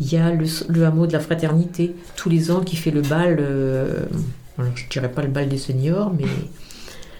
Il 0.00 0.12
y 0.12 0.16
a 0.16 0.30
le, 0.30 0.84
hameau 0.84 1.06
de 1.06 1.12
la 1.12 1.20
fraternité, 1.20 1.94
tous 2.16 2.28
les 2.28 2.50
ans, 2.50 2.60
qui 2.60 2.76
fait 2.76 2.90
le 2.90 3.02
bal, 3.02 3.38
euh, 3.40 4.04
je 4.58 4.62
ne 4.62 4.88
dirais 4.90 5.10
pas 5.10 5.22
le 5.22 5.28
bal 5.28 5.48
des 5.48 5.58
seniors, 5.58 6.12
mais 6.18 6.26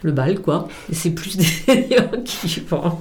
le 0.02 0.12
bal, 0.12 0.40
quoi. 0.40 0.68
C'est 0.92 1.10
plus 1.10 1.36
des 1.38 1.44
seniors 1.44 2.10
qui 2.24 2.60
vont. 2.60 2.98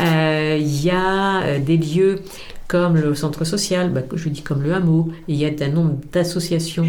Euh, 0.00 0.56
il 0.60 0.84
y 0.84 0.90
a 0.90 1.58
des 1.58 1.76
lieux 1.76 2.20
comme 2.66 2.96
le 2.96 3.14
centre 3.14 3.44
social, 3.44 3.90
bah, 3.90 4.02
je 4.14 4.28
dis 4.28 4.42
comme 4.42 4.62
le 4.62 4.74
hameau, 4.74 5.10
il 5.26 5.36
y 5.36 5.46
a 5.46 5.50
un 5.64 5.68
nombre 5.68 5.96
d'associations 6.12 6.86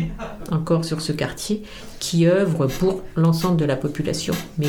encore 0.51 0.83
sur 0.83 0.99
ce 0.99 1.13
quartier 1.13 1.63
qui 1.99 2.27
œuvrent 2.27 2.67
pour 2.67 3.01
l'ensemble 3.15 3.55
de 3.55 3.63
la 3.63 3.77
population, 3.77 4.33
mais 4.57 4.67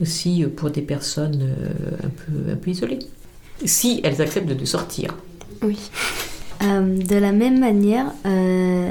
aussi 0.00 0.46
pour 0.56 0.70
des 0.70 0.80
personnes 0.80 1.54
un 2.02 2.56
peu 2.56 2.70
isolées 2.70 3.00
si 3.64 4.00
elles 4.04 4.20
acceptent 4.22 4.48
de 4.48 4.64
sortir. 4.64 5.14
Oui. 5.62 5.78
Euh, 6.62 6.98
de 6.98 7.16
la 7.16 7.32
même 7.32 7.58
manière, 7.58 8.06
euh, 8.26 8.88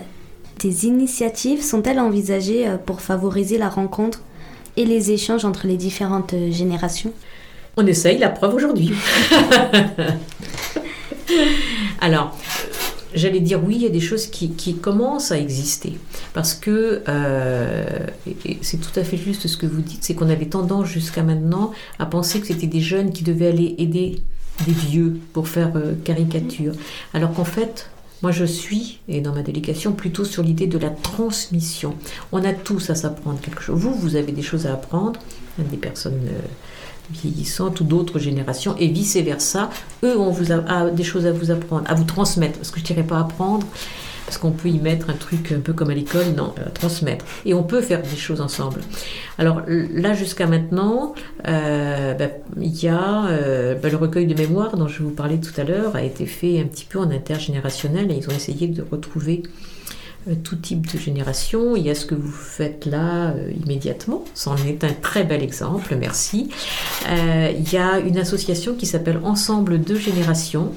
des 0.59 0.85
initiatives 0.85 1.61
sont-elles 1.61 1.99
envisagées 1.99 2.67
euh, 2.67 2.77
pour 2.77 3.01
favoriser 3.01 3.57
la 3.57 3.69
rencontre 3.69 4.21
et 4.77 4.85
les 4.85 5.11
échanges 5.11 5.45
entre 5.45 5.67
les 5.67 5.77
différentes 5.77 6.33
générations? 6.51 7.11
On 7.75 7.85
essaye, 7.85 8.17
la 8.17 8.29
preuve 8.29 8.55
aujourd'hui. 8.55 8.93
Alors, 11.99 12.35
j'allais 13.13 13.39
dire 13.39 13.61
oui, 13.63 13.75
il 13.75 13.83
y 13.83 13.85
a 13.85 13.89
des 13.89 13.99
choses 13.99 14.27
qui, 14.27 14.51
qui 14.51 14.75
commencent 14.77 15.31
à 15.31 15.37
exister. 15.37 15.97
Parce 16.33 16.53
que 16.53 17.03
c'est 18.61 18.77
tout 18.77 18.99
à 18.99 19.03
fait 19.03 19.17
juste 19.17 19.47
ce 19.47 19.57
que 19.57 19.65
vous 19.65 19.81
dites, 19.81 20.03
c'est 20.03 20.15
qu'on 20.15 20.29
avait 20.29 20.45
tendance 20.45 20.87
jusqu'à 20.87 21.21
maintenant 21.21 21.71
à 21.99 22.05
penser 22.05 22.39
que 22.39 22.47
c'était 22.47 22.67
des 22.67 22.81
jeunes 22.81 23.11
qui 23.11 23.23
devaient 23.23 23.49
aller 23.49 23.75
aider 23.77 24.21
des 24.65 24.71
vieux 24.71 25.19
pour 25.33 25.47
faire 25.47 25.71
euh, 25.75 25.93
caricature. 26.03 26.73
Alors 27.13 27.33
qu'en 27.33 27.45
fait, 27.45 27.89
moi 28.21 28.31
je 28.31 28.45
suis, 28.45 28.99
et 29.07 29.21
dans 29.21 29.33
ma 29.33 29.43
délégation, 29.43 29.93
plutôt 29.93 30.25
sur 30.25 30.43
l'idée 30.43 30.67
de 30.67 30.77
la 30.77 30.89
transmission. 30.89 31.95
On 32.31 32.43
a 32.43 32.53
tous 32.53 32.89
à 32.89 32.95
s'apprendre 32.95 33.39
quelque 33.39 33.61
chose. 33.61 33.79
Vous, 33.79 33.93
vous 33.93 34.15
avez 34.15 34.31
des 34.31 34.41
choses 34.41 34.65
à 34.65 34.73
apprendre, 34.73 35.19
des 35.57 35.77
personnes 35.77 36.27
euh, 36.27 36.41
vieillissantes 37.11 37.79
ou 37.81 37.83
d'autres 37.83 38.19
générations, 38.19 38.75
et 38.77 38.87
vice-versa. 38.87 39.69
Eux 40.03 40.17
ont 40.17 40.35
a, 40.67 40.89
des 40.89 41.03
choses 41.03 41.25
à 41.25 41.31
vous 41.31 41.51
apprendre, 41.51 41.83
à 41.87 41.93
vous 41.93 42.03
transmettre. 42.03 42.57
Parce 42.57 42.71
que 42.71 42.77
je 42.77 42.83
ne 42.83 42.87
dirais 42.87 43.03
pas 43.03 43.19
apprendre, 43.19 43.65
parce 44.27 44.37
qu'on 44.39 44.51
peut 44.51 44.67
y 44.67 44.77
mettre 44.77 45.09
un 45.09 45.13
truc 45.13 45.53
un 45.53 45.61
peu 45.61 45.71
comme 45.71 45.89
à 45.89 45.93
l'école, 45.93 46.33
non, 46.35 46.53
euh, 46.59 46.65
transmettre. 46.73 47.23
Et 47.45 47.53
on 47.53 47.63
peut 47.63 47.81
faire 47.81 48.01
des 48.01 48.17
choses 48.17 48.41
ensemble. 48.41 48.81
Alors 49.37 49.61
là, 49.67 50.13
jusqu'à 50.13 50.47
maintenant, 50.47 51.15
euh, 51.47 52.13
bah, 52.13 52.25
il 52.59 52.83
y 52.83 52.89
a 52.89 53.27
euh, 53.27 53.75
bah, 53.75 53.87
le 53.87 53.95
recueil 53.95 54.27
de 54.27 54.35
mémoire 54.35 54.75
dont 54.75 54.89
je 54.89 55.01
vous 55.01 55.11
parlais 55.11 55.37
tout 55.37 55.53
à 55.59 55.63
l'heure, 55.63 55.95
a 55.95 56.03
été 56.03 56.25
fait 56.25 56.59
un 56.59 56.65
petit 56.65 56.83
peu 56.83 56.99
en 56.99 57.09
intergénérationnel 57.09 58.11
et 58.11 58.15
ils 58.15 58.27
ont 58.27 58.35
essayé 58.35 58.67
de 58.67 58.85
retrouver 58.91 59.43
tout 60.43 60.57
type 60.57 60.91
de 60.91 60.99
génération. 60.99 61.77
Il 61.77 61.83
y 61.83 61.89
a 61.89 61.95
ce 61.95 62.05
que 62.05 62.15
vous 62.15 62.29
faites 62.29 62.85
là 62.85 63.33
immédiatement. 63.63 64.25
C'en 64.33 64.57
est 64.57 64.83
un 64.83 64.91
très 64.91 65.23
bel 65.23 65.41
exemple, 65.41 65.95
merci. 65.97 66.49
il 67.09 67.71
y 67.71 67.77
a 67.77 67.99
une 67.99 68.17
association 68.17 68.75
qui 68.75 68.87
s'appelle 68.87 69.21
Ensemble 69.23 69.81
de 69.81 69.95
générations 69.95 70.73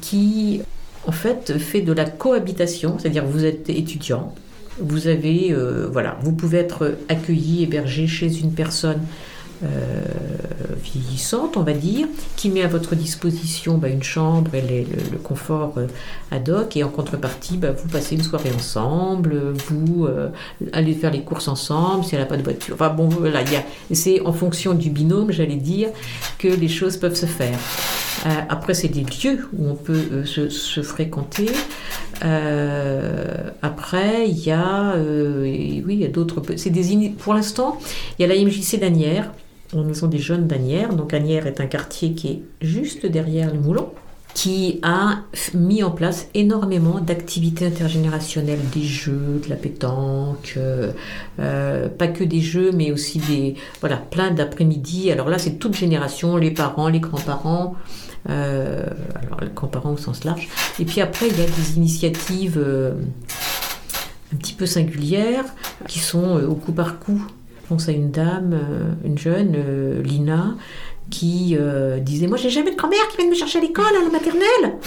qui 0.00 0.62
en 1.06 1.12
fait, 1.12 1.58
fait 1.58 1.80
de 1.80 1.92
la 1.92 2.04
cohabitation, 2.04 2.98
c'est-à-dire 2.98 3.24
vous 3.24 3.44
êtes 3.44 3.70
étudiant, 3.70 4.34
vous 4.78 5.08
avez, 5.08 5.52
euh, 5.52 5.88
voilà, 5.90 6.18
vous 6.22 6.32
pouvez 6.32 6.58
être 6.58 6.96
accueilli, 7.08 7.62
hébergé 7.62 8.06
chez 8.06 8.40
une 8.40 8.52
personne 8.52 9.00
euh, 9.62 9.66
vieillissante, 10.82 11.58
on 11.58 11.62
va 11.62 11.74
dire, 11.74 12.06
qui 12.36 12.48
met 12.48 12.62
à 12.62 12.68
votre 12.68 12.94
disposition 12.94 13.76
bah, 13.76 13.88
une 13.88 14.02
chambre 14.02 14.54
et 14.54 14.86
le, 15.12 15.18
confort 15.18 15.74
euh, 15.76 15.86
ad 16.30 16.48
hoc, 16.48 16.76
et 16.76 16.84
en 16.84 16.88
contrepartie, 16.88 17.58
bah, 17.58 17.72
vous 17.72 17.88
passez 17.88 18.14
une 18.14 18.22
soirée 18.22 18.52
ensemble, 18.56 19.52
vous 19.68 20.08
allez 20.72 20.94
faire 20.94 21.10
les 21.10 21.22
courses 21.22 21.48
ensemble, 21.48 22.04
si 22.04 22.14
elle 22.14 22.22
n'a 22.22 22.26
pas 22.26 22.38
de 22.38 22.42
voiture. 22.42 22.74
Enfin 22.74 22.88
bon, 22.90 23.08
voilà, 23.08 23.40
c'est 23.92 24.20
en 24.22 24.32
fonction 24.32 24.72
du 24.74 24.90
binôme, 24.90 25.30
j'allais 25.30 25.56
dire, 25.56 25.88
que 26.38 26.48
les 26.48 26.68
choses 26.68 26.96
peuvent 26.96 27.14
se 27.14 27.26
faire. 27.26 27.58
Euh, 28.26 28.28
après, 28.48 28.74
c'est 28.74 28.88
des 28.88 29.02
lieux 29.02 29.48
où 29.56 29.68
on 29.68 29.74
peut 29.74 30.02
euh, 30.12 30.24
se, 30.24 30.82
fréquenter. 30.82 31.48
Euh, 32.24 33.50
après, 33.62 34.28
il 34.28 34.38
y 34.38 34.50
a, 34.50 34.94
oui, 34.96 35.82
il 35.88 36.00
y 36.00 36.04
a 36.04 36.08
d'autres. 36.08 36.42
C'est 36.56 36.70
des 36.70 37.10
pour 37.10 37.34
l'instant, 37.34 37.78
il 38.18 38.22
y 38.22 38.30
a 38.30 38.34
la 38.34 38.40
MJC 38.40 38.78
d'Anières, 38.78 39.32
la 39.72 39.82
maison 39.82 40.06
des 40.06 40.18
jeunes 40.18 40.46
d'Anières. 40.46 40.94
Donc 40.94 41.14
Anières 41.14 41.46
est 41.46 41.60
un 41.60 41.66
quartier 41.66 42.12
qui 42.12 42.28
est 42.28 42.42
juste 42.60 43.06
derrière 43.06 43.54
le 43.54 43.60
Moulon, 43.60 43.88
qui 44.34 44.80
a 44.82 45.20
mis 45.54 45.82
en 45.82 45.90
place 45.90 46.28
énormément 46.34 47.00
d'activités 47.00 47.66
intergénérationnelles, 47.66 48.60
des 48.74 48.82
jeux, 48.82 49.40
de 49.42 49.48
la 49.48 49.56
pétanque, 49.56 50.58
pas 51.38 52.08
que 52.08 52.24
des 52.24 52.40
jeux, 52.40 52.70
mais 52.72 52.92
aussi 52.92 53.18
des, 53.18 53.54
voilà, 53.80 53.96
plein 53.96 54.30
d'après-midi. 54.30 55.10
Alors 55.10 55.30
là, 55.30 55.38
c'est 55.38 55.58
toute 55.58 55.74
génération, 55.74 56.36
les 56.36 56.50
parents, 56.50 56.88
les 56.88 57.00
grands-parents. 57.00 57.76
Euh, 58.28 58.84
alors 59.22 59.40
grands-parents 59.54 59.92
au 59.92 59.96
sens 59.96 60.24
large. 60.24 60.48
Et 60.78 60.84
puis 60.84 61.00
après, 61.00 61.28
il 61.28 61.38
y 61.38 61.42
a 61.42 61.46
des 61.46 61.76
initiatives 61.76 62.58
euh, 62.58 62.92
un 64.32 64.36
petit 64.36 64.52
peu 64.52 64.66
singulières 64.66 65.46
qui 65.88 65.98
sont 65.98 66.38
euh, 66.38 66.46
au 66.46 66.54
coup 66.54 66.72
par 66.72 66.98
coup. 66.98 67.22
Je 67.62 67.68
pense 67.68 67.88
à 67.88 67.92
une 67.92 68.10
dame, 68.10 68.52
euh, 68.52 68.92
une 69.04 69.16
jeune, 69.16 69.56
Lina, 70.02 70.56
qui 71.08 71.56
disait 72.00 72.26
Moi, 72.26 72.36
j'ai 72.36 72.50
jamais 72.50 72.72
de 72.72 72.76
grand-mère 72.76 73.06
qui 73.10 73.16
vient 73.16 73.30
me 73.30 73.34
chercher 73.34 73.58
à 73.58 73.62
l'école, 73.62 73.84
à 74.00 74.04
la 74.04 74.10
maternelle. 74.10 74.78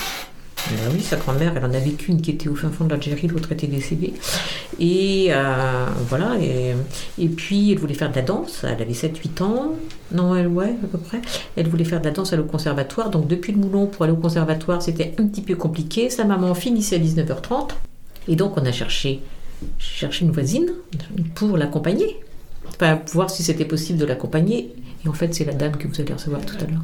Ben 0.69 0.91
oui, 0.93 1.01
sa 1.01 1.17
grand-mère, 1.17 1.53
elle 1.57 1.65
en 1.65 1.73
avait 1.73 1.91
qu'une 1.91 2.21
qui 2.21 2.31
était 2.31 2.47
au 2.47 2.55
fin 2.55 2.69
fond 2.69 2.85
de 2.85 2.91
l'Algérie, 2.91 3.27
l'autre 3.27 3.51
était 3.51 3.67
décédée. 3.67 4.13
Et 4.79 5.27
euh, 5.29 5.85
voilà, 6.07 6.37
et, 6.39 7.27
puis 7.27 7.71
elle 7.71 7.79
voulait 7.79 7.93
faire 7.93 8.09
de 8.09 8.15
la 8.15 8.21
danse, 8.21 8.63
elle 8.63 8.81
avait 8.81 8.93
7-8 8.93 9.43
ans, 9.43 9.73
non, 10.13 10.35
elle, 10.35 10.47
ouais, 10.47 10.73
à 10.83 10.87
peu 10.87 10.97
près. 10.97 11.21
Elle 11.57 11.67
voulait 11.67 11.83
faire 11.83 11.99
de 11.99 12.05
la 12.05 12.11
danse 12.11 12.31
aller 12.31 12.41
au 12.41 12.45
conservatoire, 12.45 13.09
donc 13.09 13.27
depuis 13.27 13.51
le 13.51 13.57
Moulon 13.57 13.87
pour 13.87 14.03
aller 14.03 14.13
au 14.13 14.17
conservatoire, 14.17 14.81
c'était 14.81 15.13
un 15.19 15.27
petit 15.27 15.41
peu 15.41 15.55
compliqué. 15.55 16.09
Sa 16.09 16.23
maman 16.23 16.55
finissait 16.55 16.95
à 16.95 16.99
19h30, 16.99 17.71
et 18.29 18.35
donc 18.37 18.57
on 18.57 18.65
a 18.65 18.71
cherché, 18.71 19.19
cherché 19.77 20.23
une 20.23 20.31
voisine 20.31 20.71
pour 21.35 21.57
l'accompagner, 21.57 22.21
enfin, 22.69 23.01
voir 23.07 23.29
si 23.29 23.43
c'était 23.43 23.65
possible 23.65 23.99
de 23.99 24.05
l'accompagner. 24.05 24.73
En 25.07 25.13
fait, 25.13 25.33
c'est 25.33 25.43
la 25.43 25.53
dame 25.53 25.75
que 25.75 25.87
vous 25.87 25.99
allez 25.99 26.13
recevoir 26.13 26.45
tout 26.45 26.55
à 26.55 26.69
l'heure, 26.69 26.81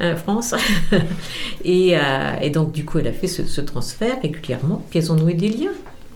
euh, 0.00 0.16
France. 0.16 0.54
et, 1.64 1.96
euh, 1.96 2.34
et 2.40 2.50
donc, 2.50 2.72
du 2.72 2.84
coup, 2.84 2.98
elle 2.98 3.08
a 3.08 3.12
fait 3.12 3.26
ce, 3.26 3.60
transfert 3.60 4.20
régulièrement. 4.22 4.82
Puis 4.88 4.98
elles 4.98 5.12
ont 5.12 5.16
noué 5.16 5.34
des 5.34 5.48
liens. 5.48 5.72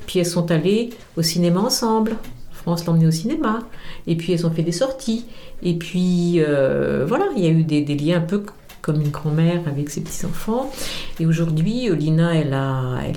Puis 0.07 0.18
elles 0.18 0.27
sont 0.27 0.51
allées 0.51 0.90
au 1.16 1.22
cinéma 1.22 1.61
ensemble. 1.61 2.16
France 2.53 2.87
l'a 2.87 2.92
emmenée 2.92 3.07
au 3.07 3.11
cinéma. 3.11 3.61
Et 4.07 4.16
puis 4.16 4.33
elles 4.33 4.46
ont 4.46 4.51
fait 4.51 4.62
des 4.62 4.72
sorties. 4.72 5.27
Et 5.62 5.75
puis, 5.75 6.37
euh, 6.38 7.05
voilà, 7.07 7.27
il 7.37 7.44
y 7.44 7.46
a 7.46 7.51
eu 7.51 7.64
des, 7.64 7.85
liens 7.85 8.18
un 8.18 8.27
peu 8.27 8.44
comme 8.81 9.01
une 9.01 9.11
grand-mère 9.11 9.61
avec 9.66 9.90
ses 9.90 10.01
petits-enfants. 10.01 10.70
Et 11.20 11.27
aujourd'hui, 11.27 11.90
Lina, 11.94 12.35
elle, 12.35 12.55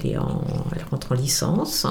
est 0.05 0.17
en, 0.17 0.43
elle 0.75 0.83
rentre 0.91 1.13
en 1.13 1.15
licence. 1.15 1.87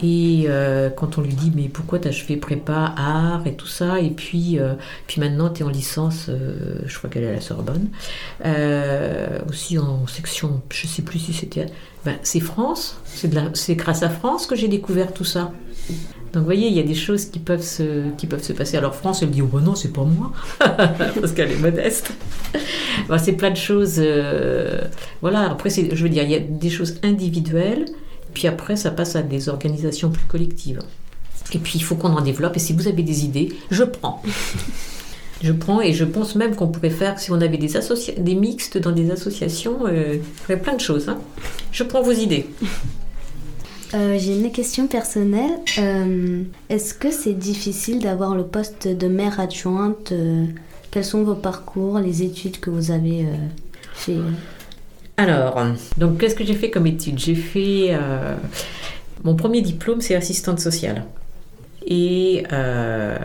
Et 0.00 0.44
euh, 0.48 0.88
quand 0.88 1.18
on 1.18 1.20
lui 1.20 1.34
dit 1.34 1.52
mais 1.54 1.68
pourquoi 1.68 1.98
t'as 1.98 2.12
fait 2.12 2.36
prépa 2.36 2.94
art 2.96 3.46
et 3.46 3.54
tout 3.54 3.66
ça 3.66 4.00
et 4.00 4.08
puis 4.08 4.58
euh, 4.58 4.74
puis 5.06 5.20
maintenant 5.20 5.50
tu 5.50 5.62
es 5.62 5.66
en 5.66 5.68
licence 5.68 6.26
euh, 6.30 6.78
je 6.86 6.96
crois 6.96 7.10
qu'elle 7.10 7.24
est 7.24 7.28
à 7.28 7.34
la 7.34 7.42
Sorbonne 7.42 7.88
euh, 8.46 9.38
aussi 9.50 9.78
en 9.78 10.06
section 10.06 10.62
je 10.70 10.86
sais 10.86 11.02
plus 11.02 11.18
si 11.18 11.34
c'était 11.34 11.66
ben, 12.06 12.16
c'est 12.22 12.40
France 12.40 12.98
c'est 13.52 13.74
grâce 13.74 14.02
à 14.02 14.08
France 14.08 14.46
que 14.46 14.56
j'ai 14.56 14.68
découvert 14.68 15.12
tout 15.12 15.24
ça. 15.24 15.52
Donc 16.32 16.40
vous 16.40 16.44
voyez 16.46 16.68
il 16.68 16.74
y 16.74 16.80
a 16.80 16.84
des 16.84 16.94
choses 16.94 17.26
qui 17.26 17.38
peuvent 17.38 17.62
se 17.62 18.08
qui 18.16 18.26
peuvent 18.26 18.42
se 18.42 18.54
passer. 18.54 18.78
Alors 18.78 18.94
France 18.94 19.22
elle 19.22 19.30
dit 19.30 19.42
oh 19.42 19.50
ben 19.52 19.60
non 19.60 19.74
c'est 19.74 19.92
pas 19.92 20.04
moi 20.04 20.32
parce 20.58 21.32
qu'elle 21.32 21.52
est 21.52 21.58
modeste. 21.58 22.12
Ben, 23.08 23.18
c'est 23.18 23.34
plein 23.34 23.50
de 23.50 23.56
choses 23.56 24.02
voilà. 25.20 25.50
Après 25.50 25.68
je 25.68 26.02
veux 26.02 26.08
dire 26.08 26.22
il 26.22 26.30
y 26.30 26.34
a 26.34 26.40
des 26.40 26.70
choses 26.70 26.98
individuelles 27.02 27.84
puis 28.32 28.48
après, 28.48 28.76
ça 28.76 28.90
passe 28.90 29.16
à 29.16 29.22
des 29.22 29.48
organisations 29.48 30.10
plus 30.10 30.26
collectives. 30.26 30.80
Et 31.52 31.58
puis, 31.58 31.74
il 31.76 31.82
faut 31.82 31.96
qu'on 31.96 32.12
en 32.14 32.20
développe. 32.22 32.56
Et 32.56 32.60
si 32.60 32.72
vous 32.72 32.88
avez 32.88 33.02
des 33.02 33.24
idées, 33.24 33.52
je 33.70 33.84
prends. 33.84 34.22
Je 35.42 35.50
prends 35.50 35.80
et 35.80 35.92
je 35.92 36.04
pense 36.04 36.36
même 36.36 36.54
qu'on 36.54 36.68
pourrait 36.68 36.88
faire, 36.88 37.18
si 37.18 37.32
on 37.32 37.40
avait 37.40 37.58
des, 37.58 38.34
mixtes 38.36 38.78
dans 38.78 38.92
des 38.92 39.10
associations, 39.10 39.86
euh, 39.88 40.14
il 40.14 40.20
y 40.20 40.44
aurait 40.44 40.62
plein 40.62 40.74
de 40.74 40.80
choses. 40.80 41.08
hein. 41.08 41.18
Je 41.72 41.82
prends 41.82 42.00
vos 42.00 42.12
idées. 42.12 42.46
Euh, 43.94 44.16
J'ai 44.20 44.34
une 44.38 44.52
question 44.52 44.86
personnelle. 44.86 45.50
Euh, 45.78 46.42
Est-ce 46.68 46.94
que 46.94 47.10
c'est 47.10 47.32
difficile 47.32 47.98
d'avoir 47.98 48.36
le 48.36 48.44
poste 48.44 48.86
de 48.86 49.08
maire 49.08 49.40
adjointe 49.40 50.12
euh, 50.12 50.44
Quels 50.92 51.04
sont 51.04 51.24
vos 51.24 51.34
parcours, 51.34 51.98
les 51.98 52.22
études 52.22 52.60
que 52.60 52.70
vous 52.70 52.92
avez 52.92 53.22
euh, 53.24 53.34
fait 53.94 54.16
Alors, 55.22 55.64
donc 55.98 56.18
qu'est-ce 56.18 56.34
que 56.34 56.44
j'ai 56.44 56.54
fait 56.54 56.70
comme 56.70 56.88
études 56.88 57.16
J'ai 57.16 57.36
fait. 57.36 57.90
euh, 57.92 58.34
mon 59.22 59.36
premier 59.36 59.60
diplôme, 59.60 60.00
c'est 60.00 60.16
assistante 60.16 60.58
sociale. 60.58 61.04
Et 61.86 62.44
euh, 62.52 63.16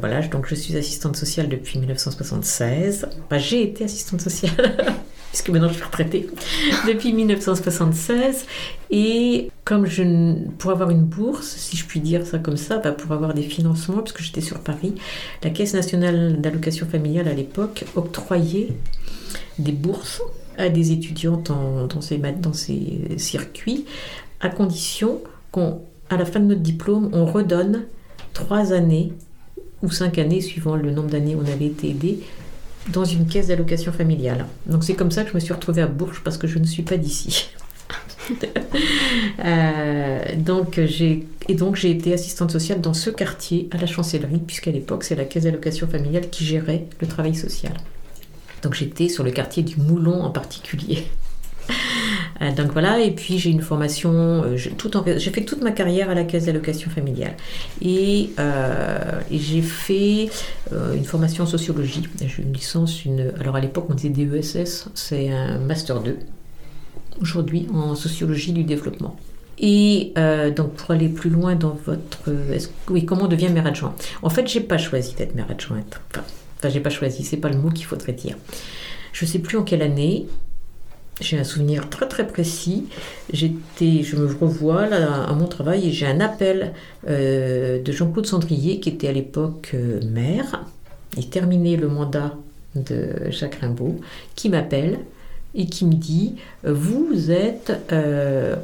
voilà, 0.00 0.22
donc 0.22 0.46
je 0.48 0.54
suis 0.54 0.74
assistante 0.78 1.14
sociale 1.14 1.50
depuis 1.50 1.78
1976. 1.78 3.06
Enfin, 3.26 3.36
j'ai 3.36 3.64
été 3.64 3.84
assistante 3.84 4.22
sociale, 4.22 4.94
puisque 5.30 5.50
maintenant 5.50 5.68
je 5.68 5.74
suis 5.74 5.82
retraitée, 5.82 6.26
depuis 6.88 7.12
1976. 7.12 8.46
Et 8.90 9.50
comme 9.66 9.84
je, 9.84 10.34
pour 10.56 10.70
avoir 10.70 10.88
une 10.88 11.04
bourse, 11.04 11.48
si 11.48 11.76
je 11.76 11.84
puis 11.84 12.00
dire 12.00 12.26
ça 12.26 12.38
comme 12.38 12.56
ça, 12.56 12.78
bah, 12.78 12.92
pour 12.92 13.12
avoir 13.12 13.34
des 13.34 13.42
financements, 13.42 13.98
puisque 13.98 14.22
j'étais 14.22 14.40
sur 14.40 14.60
Paris, 14.60 14.94
la 15.42 15.50
Caisse 15.50 15.74
nationale 15.74 16.40
d'allocation 16.40 16.86
familiale 16.86 17.28
à 17.28 17.34
l'époque 17.34 17.84
octroyait 17.94 18.68
des 19.58 19.72
bourses 19.72 20.22
à 20.58 20.68
des 20.68 20.92
étudiantes 20.92 21.50
dans, 21.50 22.52
ces, 22.52 23.00
circuits, 23.16 23.86
à 24.40 24.48
condition 24.48 25.20
qu'on, 25.50 25.82
à 26.10 26.16
la 26.16 26.24
fin 26.24 26.40
de 26.40 26.46
notre 26.46 26.60
diplôme, 26.60 27.10
on 27.12 27.24
redonne 27.24 27.84
trois 28.32 28.72
années 28.72 29.12
ou 29.82 29.90
cinq 29.90 30.18
années, 30.18 30.40
suivant 30.40 30.76
le 30.76 30.90
nombre 30.90 31.10
d'années 31.10 31.34
où 31.34 31.40
on 31.40 31.52
avait 31.52 31.66
été 31.66 31.90
aidé, 31.90 32.20
dans 32.88 33.04
une 33.04 33.26
caisse 33.26 33.48
d'allocation 33.48 33.92
familiale. 33.92 34.46
Donc 34.66 34.84
c'est 34.84 34.94
comme 34.94 35.10
ça 35.10 35.22
que 35.24 35.30
je 35.30 35.34
me 35.34 35.40
suis 35.40 35.52
retrouvée 35.52 35.82
à 35.82 35.86
Bourges 35.86 36.22
parce 36.24 36.36
que 36.36 36.46
je 36.46 36.58
ne 36.58 36.64
suis 36.64 36.82
pas 36.82 36.96
d'ici. 36.96 37.48
Euh, 39.44 40.20
donc 40.36 40.80
j'ai 40.80 41.26
et 41.48 41.54
donc 41.54 41.74
j'ai 41.74 41.90
été 41.90 42.12
assistante 42.12 42.52
sociale 42.52 42.80
dans 42.80 42.94
ce 42.94 43.10
quartier 43.10 43.68
à 43.72 43.78
la 43.78 43.86
chancellerie 43.86 44.38
puisqu'à 44.38 44.70
l'époque 44.70 45.02
c'est 45.02 45.16
la 45.16 45.24
caisse 45.24 45.42
d'allocation 45.42 45.88
familiale 45.88 46.30
qui 46.30 46.44
gérait 46.44 46.86
le 47.00 47.08
travail 47.08 47.34
social. 47.34 47.72
Donc 48.62 48.74
j'étais 48.74 49.08
sur 49.08 49.24
le 49.24 49.30
quartier 49.30 49.62
du 49.62 49.76
Moulon 49.76 50.22
en 50.22 50.30
particulier. 50.30 51.06
Euh, 52.40 52.50
donc 52.52 52.72
voilà, 52.72 53.00
et 53.00 53.10
puis 53.10 53.38
j'ai 53.38 53.50
une 53.50 53.60
formation, 53.60 54.10
euh, 54.12 54.56
j'ai 54.56 55.30
fait 55.30 55.44
toute 55.44 55.62
ma 55.62 55.70
carrière 55.70 56.10
à 56.10 56.14
la 56.14 56.24
caisse 56.24 56.46
d'allocation 56.46 56.90
familiale. 56.90 57.34
Et, 57.80 58.30
euh, 58.38 59.20
j'ai 59.30 59.62
fait 59.62 60.28
une 60.72 61.04
formation 61.04 61.44
en 61.44 61.46
sociologie. 61.46 62.02
J'ai 62.20 62.42
une 62.42 62.52
licence, 62.52 63.04
une, 63.04 63.32
alors 63.40 63.56
à 63.56 63.60
l'époque 63.60 63.86
on 63.88 63.94
disait 63.94 64.08
DESS, 64.08 64.88
c'est 64.94 65.30
un 65.30 65.58
master 65.58 66.00
2, 66.00 66.16
aujourd'hui 67.20 67.66
en 67.72 67.94
sociologie 67.94 68.52
du 68.52 68.64
développement. 68.64 69.16
Et 69.58 70.12
donc 70.56 70.72
pour 70.72 70.90
aller 70.90 71.08
plus 71.08 71.30
loin 71.30 71.54
dans 71.54 71.78
votre... 71.86 72.30
oui, 72.88 73.04
comment 73.04 73.24
on 73.24 73.28
devient 73.28 73.48
mère 73.50 73.66
adjointe 73.66 74.02
En 74.22 74.30
fait, 74.30 74.48
j'ai 74.48 74.60
pas 74.60 74.78
choisi 74.78 75.14
d'être 75.14 75.34
mère 75.34 75.50
adjointe. 75.50 76.00
Enfin 76.62 76.72
j'ai 76.72 76.80
pas 76.80 76.90
choisi, 76.90 77.24
c'est 77.24 77.38
pas 77.38 77.48
le 77.48 77.58
mot 77.58 77.70
qu'il 77.70 77.86
faudrait 77.86 78.12
dire. 78.12 78.36
Je 79.12 79.26
sais 79.26 79.40
plus 79.40 79.58
en 79.58 79.64
quelle 79.64 79.82
année, 79.82 80.26
j'ai 81.20 81.38
un 81.38 81.44
souvenir 81.44 81.90
très 81.90 82.06
très 82.06 82.26
précis. 82.26 82.86
J'étais, 83.32 84.02
je 84.02 84.16
me 84.16 84.26
revois 84.26 84.86
là 84.86 85.24
à 85.24 85.32
mon 85.32 85.46
travail 85.46 85.88
et 85.88 85.92
j'ai 85.92 86.06
un 86.06 86.20
appel 86.20 86.72
euh, 87.08 87.82
de 87.82 87.92
Jean-Claude 87.92 88.26
Sandrier 88.26 88.78
qui 88.78 88.88
était 88.88 89.08
à 89.08 89.12
l'époque 89.12 89.72
euh, 89.74 90.00
maire. 90.08 90.64
Il 91.16 91.28
terminait 91.28 91.76
le 91.76 91.88
mandat 91.88 92.34
de 92.76 93.30
Jacques 93.30 93.56
Rimbaud, 93.56 94.00
qui 94.34 94.48
m'appelle 94.48 95.00
et 95.54 95.66
qui 95.66 95.84
me 95.84 95.92
dit 95.92 96.36
euh, 96.64 96.72
vous 96.72 97.30
êtes 97.30 97.72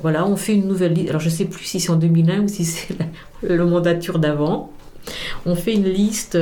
voilà 0.01 0.27
on 0.27 0.37
fait 0.37 0.55
une 0.55 0.67
nouvelle 0.67 0.95
liste 0.95 1.11
alors 1.11 1.21
je 1.21 1.29
sais 1.29 1.45
plus 1.45 1.65
si 1.65 1.81
c'est 1.81 1.91
en 1.91 1.97
2001 1.97 2.45
ou 2.45 2.49
si 2.49 2.65
c'est 2.65 2.97
le 3.43 3.67
mandature 3.67 4.19
d'avant 4.19 4.73
on 5.45 5.55
fait 5.55 5.75
une 5.75 5.85
liste 5.85 6.39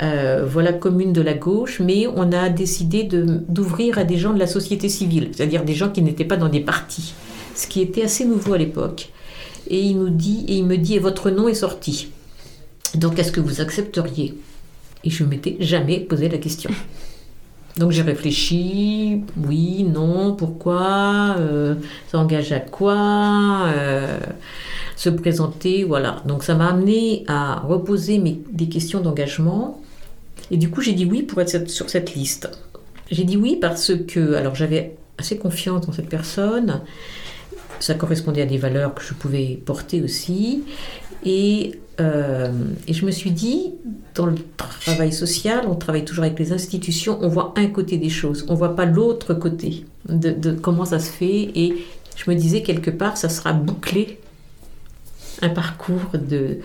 euh, 0.00 0.44
voilà 0.46 0.72
commune 0.72 1.12
de 1.12 1.20
la 1.20 1.34
gauche, 1.34 1.80
mais 1.80 2.06
on 2.06 2.32
a 2.32 2.48
décidé 2.48 3.04
d'ouvrir 3.04 3.98
à 3.98 4.04
des 4.04 4.18
gens 4.18 4.32
de 4.32 4.38
la 4.38 4.46
société 4.46 4.88
civile, 4.88 5.30
c'est-à-dire 5.32 5.64
des 5.64 5.74
gens 5.74 5.88
qui 5.88 6.02
n'étaient 6.02 6.24
pas 6.24 6.36
dans 6.36 6.48
des 6.48 6.60
partis, 6.60 7.14
ce 7.54 7.66
qui 7.66 7.80
était 7.80 8.02
assez 8.02 8.24
nouveau 8.24 8.54
à 8.54 8.58
l'époque. 8.58 9.10
Et 9.68 9.80
il 9.80 9.98
nous 9.98 10.10
dit, 10.10 10.44
et 10.48 10.56
il 10.56 10.64
me 10.64 10.76
dit, 10.76 10.94
et 10.94 10.98
votre 10.98 11.30
nom 11.30 11.48
est 11.48 11.54
sorti. 11.54 12.08
Donc 12.94 13.18
est-ce 13.18 13.32
que 13.32 13.40
vous 13.40 13.60
accepteriez? 13.60 14.34
Et 15.04 15.10
je 15.10 15.24
m'étais 15.24 15.56
jamais 15.60 16.00
posé 16.00 16.28
la 16.28 16.38
question. 16.38 16.70
Donc 17.78 17.92
j'ai 17.92 18.02
réfléchi, 18.02 19.22
oui, 19.46 19.84
non, 19.84 20.34
pourquoi, 20.34 21.36
euh, 21.38 21.76
ça 22.10 22.18
engage 22.18 22.50
à 22.50 22.58
quoi, 22.58 23.66
euh, 23.68 24.18
se 24.96 25.08
présenter, 25.08 25.84
voilà. 25.84 26.22
Donc 26.26 26.42
ça 26.42 26.56
m'a 26.56 26.70
amené 26.70 27.24
à 27.28 27.60
reposer 27.60 28.18
mes, 28.18 28.40
des 28.50 28.68
questions 28.68 29.00
d'engagement. 29.00 29.80
Et 30.50 30.56
du 30.56 30.70
coup 30.70 30.80
j'ai 30.80 30.92
dit 30.92 31.04
oui 31.04 31.22
pour 31.22 31.40
être 31.40 31.70
sur 31.70 31.88
cette 31.88 32.14
liste. 32.14 32.50
J'ai 33.10 33.24
dit 33.24 33.36
oui 33.36 33.56
parce 33.60 33.92
que, 33.94 34.34
alors 34.34 34.56
j'avais 34.56 34.96
assez 35.16 35.38
confiance 35.38 35.86
dans 35.86 35.92
cette 35.92 36.08
personne, 36.08 36.80
ça 37.80 37.94
correspondait 37.94 38.42
à 38.42 38.46
des 38.46 38.58
valeurs 38.58 38.94
que 38.94 39.02
je 39.02 39.14
pouvais 39.14 39.60
porter 39.64 40.02
aussi. 40.02 40.64
Et, 41.24 41.80
euh, 42.00 42.52
et, 42.86 42.92
je 42.92 43.04
me 43.04 43.10
suis 43.10 43.32
dit, 43.32 43.74
dans 44.14 44.26
le 44.26 44.36
travail 44.56 45.12
social, 45.12 45.64
on 45.68 45.74
travaille 45.74 46.04
toujours 46.04 46.24
avec 46.24 46.38
les 46.38 46.52
institutions, 46.52 47.18
on 47.20 47.28
voit 47.28 47.54
un 47.56 47.66
côté 47.66 47.96
des 47.98 48.08
choses, 48.08 48.46
on 48.48 48.54
voit 48.54 48.76
pas 48.76 48.84
l'autre 48.84 49.34
côté 49.34 49.84
de, 50.08 50.52
comment 50.52 50.84
ça 50.84 51.00
se 51.00 51.10
fait. 51.10 51.50
Et 51.54 51.74
je 52.16 52.30
me 52.30 52.36
disais, 52.36 52.62
quelque 52.62 52.90
part, 52.90 53.16
ça 53.16 53.28
sera 53.28 53.52
bouclé 53.52 54.20
un 55.42 55.48
parcours 55.48 56.10
de 56.14 56.58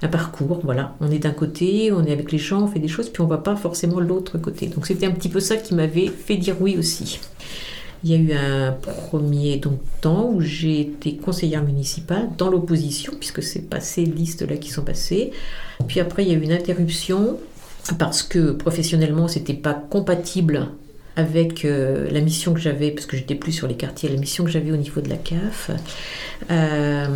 un 0.00 0.08
parcours, 0.08 0.60
voilà. 0.62 0.94
On 1.00 1.10
est 1.10 1.18
d'un 1.18 1.32
côté, 1.32 1.90
on 1.90 2.04
est 2.04 2.12
avec 2.12 2.30
les 2.30 2.38
gens, 2.38 2.62
on 2.62 2.66
fait 2.68 2.78
des 2.78 2.86
choses, 2.86 3.08
puis 3.08 3.20
on 3.20 3.26
voit 3.26 3.42
pas 3.42 3.56
forcément 3.56 3.98
l'autre 3.98 4.38
côté. 4.38 4.68
Donc 4.68 4.86
c'était 4.86 5.06
un 5.06 5.10
petit 5.10 5.28
peu 5.28 5.40
ça 5.40 5.56
qui 5.56 5.74
m'avait 5.74 6.06
fait 6.06 6.36
dire 6.36 6.54
oui 6.60 6.76
aussi. 6.78 7.18
Il 8.04 8.10
y 8.10 8.14
a 8.14 8.16
eu 8.16 8.32
un 8.32 8.72
premier 8.72 9.56
donc, 9.56 9.80
temps 10.00 10.30
où 10.32 10.40
j'ai 10.40 10.80
été 10.80 11.16
conseillère 11.16 11.64
municipale 11.64 12.28
dans 12.38 12.48
l'opposition, 12.48 13.12
puisque 13.18 13.42
c'est 13.42 13.68
pas 13.68 13.80
ces 13.80 14.04
listes-là 14.04 14.56
qui 14.56 14.70
sont 14.70 14.82
passées. 14.82 15.32
Puis 15.86 16.00
après, 16.00 16.24
il 16.24 16.28
y 16.28 16.34
a 16.34 16.38
eu 16.38 16.42
une 16.42 16.52
interruption 16.52 17.38
parce 17.98 18.22
que 18.22 18.52
professionnellement, 18.52 19.28
c'était 19.28 19.54
pas 19.54 19.74
compatible 19.74 20.68
avec 21.16 21.64
euh, 21.64 22.08
la 22.12 22.20
mission 22.20 22.54
que 22.54 22.60
j'avais, 22.60 22.92
parce 22.92 23.06
que 23.06 23.16
j'étais 23.16 23.34
plus 23.34 23.50
sur 23.50 23.66
les 23.66 23.74
quartiers, 23.74 24.08
la 24.08 24.20
mission 24.20 24.44
que 24.44 24.50
j'avais 24.50 24.70
au 24.70 24.76
niveau 24.76 25.00
de 25.00 25.08
la 25.08 25.16
CAF, 25.16 25.72
euh, 26.50 27.06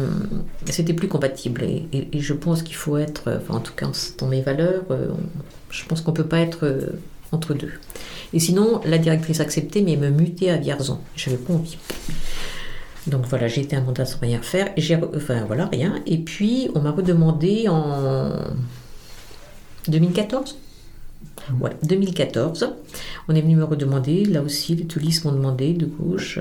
c'était 0.67 0.93
plus 0.93 1.09
compatible. 1.09 1.63
Et, 1.63 2.09
je 2.13 2.35
pense 2.35 2.63
qu'il 2.63 2.75
faut 2.75 2.97
être, 2.97 3.41
enfin 3.41 3.55
en 3.55 3.61
tout 3.61 3.75
cas 3.75 3.89
dans 4.19 4.27
mes 4.27 4.41
valeurs, 4.41 4.85
euh, 4.91 5.09
je 5.71 5.85
pense 5.87 6.01
qu'on 6.01 6.13
peut 6.13 6.27
pas 6.27 6.41
être 6.41 6.65
euh, 6.65 6.87
entre 7.31 7.55
deux. 7.55 7.73
Et 8.35 8.41
sinon, 8.41 8.81
la 8.85 8.99
directrice 8.99 9.41
acceptait, 9.41 9.83
mais 9.83 9.97
me 9.97 10.11
mutait 10.11 10.51
à 10.51 10.57
Vierzon. 10.57 10.99
Je 11.17 11.31
n'avais 11.31 11.43
pas 11.43 11.53
envie. 11.55 11.77
Donc 13.07 13.27
voilà, 13.29 13.49
j'ai 13.49 13.63
été 13.63 13.77
un 13.77 13.81
mandat 13.83 14.07
sans 14.07 14.21
rien 14.21 14.41
faire. 14.41 14.69
J'ai, 14.77 14.99
enfin 15.17 15.45
voilà, 15.47 15.67
rien. 15.67 16.01
Et 16.07 16.19
puis, 16.19 16.71
on 16.75 16.81
m'a 16.81 16.93
redemandé 16.93 17.69
en 17.69 18.33
2014. 19.89 20.57
Ouais, 21.61 21.71
2014. 21.83 22.75
On 23.29 23.35
est 23.35 23.41
venu 23.41 23.57
me 23.57 23.65
redemander, 23.65 24.25
là 24.25 24.43
aussi, 24.43 24.77
les 24.77 24.85
toulistes 24.85 25.25
m'ont 25.25 25.33
demandé 25.33 25.73
de 25.73 25.87
gauche. 25.87 26.39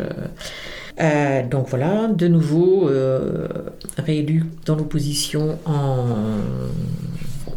Euh, 1.00 1.48
donc 1.48 1.70
voilà, 1.70 2.08
de 2.08 2.28
nouveau 2.28 2.90
euh, 2.90 3.48
réélu 3.98 4.46
dans 4.66 4.76
l'opposition 4.76 5.58
en 5.66 6.06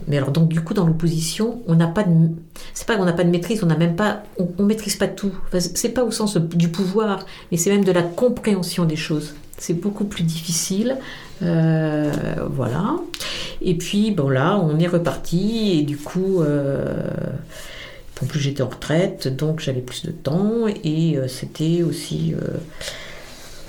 mais 0.09 0.17
alors 0.17 0.31
donc 0.31 0.49
du 0.49 0.61
coup 0.61 0.75
dans 0.75 0.87
l'opposition, 0.87 1.63
on 1.67 1.75
n'a 1.75 1.87
pas 1.87 2.05
de, 2.05 2.29
c'est 2.73 2.87
pas 2.87 2.97
qu'on 2.97 3.05
n'a 3.05 3.13
pas 3.13 3.25
de 3.25 3.31
maîtrise, 3.31 3.63
on 3.63 3.67
n'a 3.67 3.77
même 3.77 3.97
pas, 3.97 4.23
on, 4.39 4.49
on, 4.59 4.65
maîtrise 4.65 4.97
pas 4.97 5.09
tout. 5.09 5.33
Enfin, 5.47 5.61
c'est 5.61 5.91
pas 5.91 6.05
au 6.05 6.11
sens 6.11 6.37
du 6.37 6.69
pouvoir, 6.69 7.27
mais 7.51 7.57
c'est 7.57 7.71
même 7.71 7.85
de 7.85 7.93
la 7.93 8.03
compréhension 8.03 8.85
des 8.85 8.97
choses. 8.97 9.35
C'est 9.57 9.75
beaucoup 9.75 10.05
plus 10.05 10.25
difficile, 10.25 10.99
euh, 11.43 12.13
voilà. 12.51 12.97
Et 13.63 13.77
puis 13.79 14.11
bon 14.11 14.29
là, 14.29 14.59
on 14.59 14.79
est 14.79 14.89
reparti 14.89 15.79
et 15.79 15.83
du 15.83 15.97
coup. 15.97 16.43
Euh, 16.43 17.09
en 18.23 18.27
plus, 18.27 18.41
j'étais 18.41 18.63
en 18.63 18.69
retraite, 18.69 19.29
donc 19.29 19.61
j'avais 19.61 19.81
plus 19.81 20.05
de 20.05 20.13
temps 20.13 20.67
et 20.69 21.19
euh, 21.19 21.27
c'était 21.27 21.83
aussi 21.83 22.35
euh, 22.35 22.59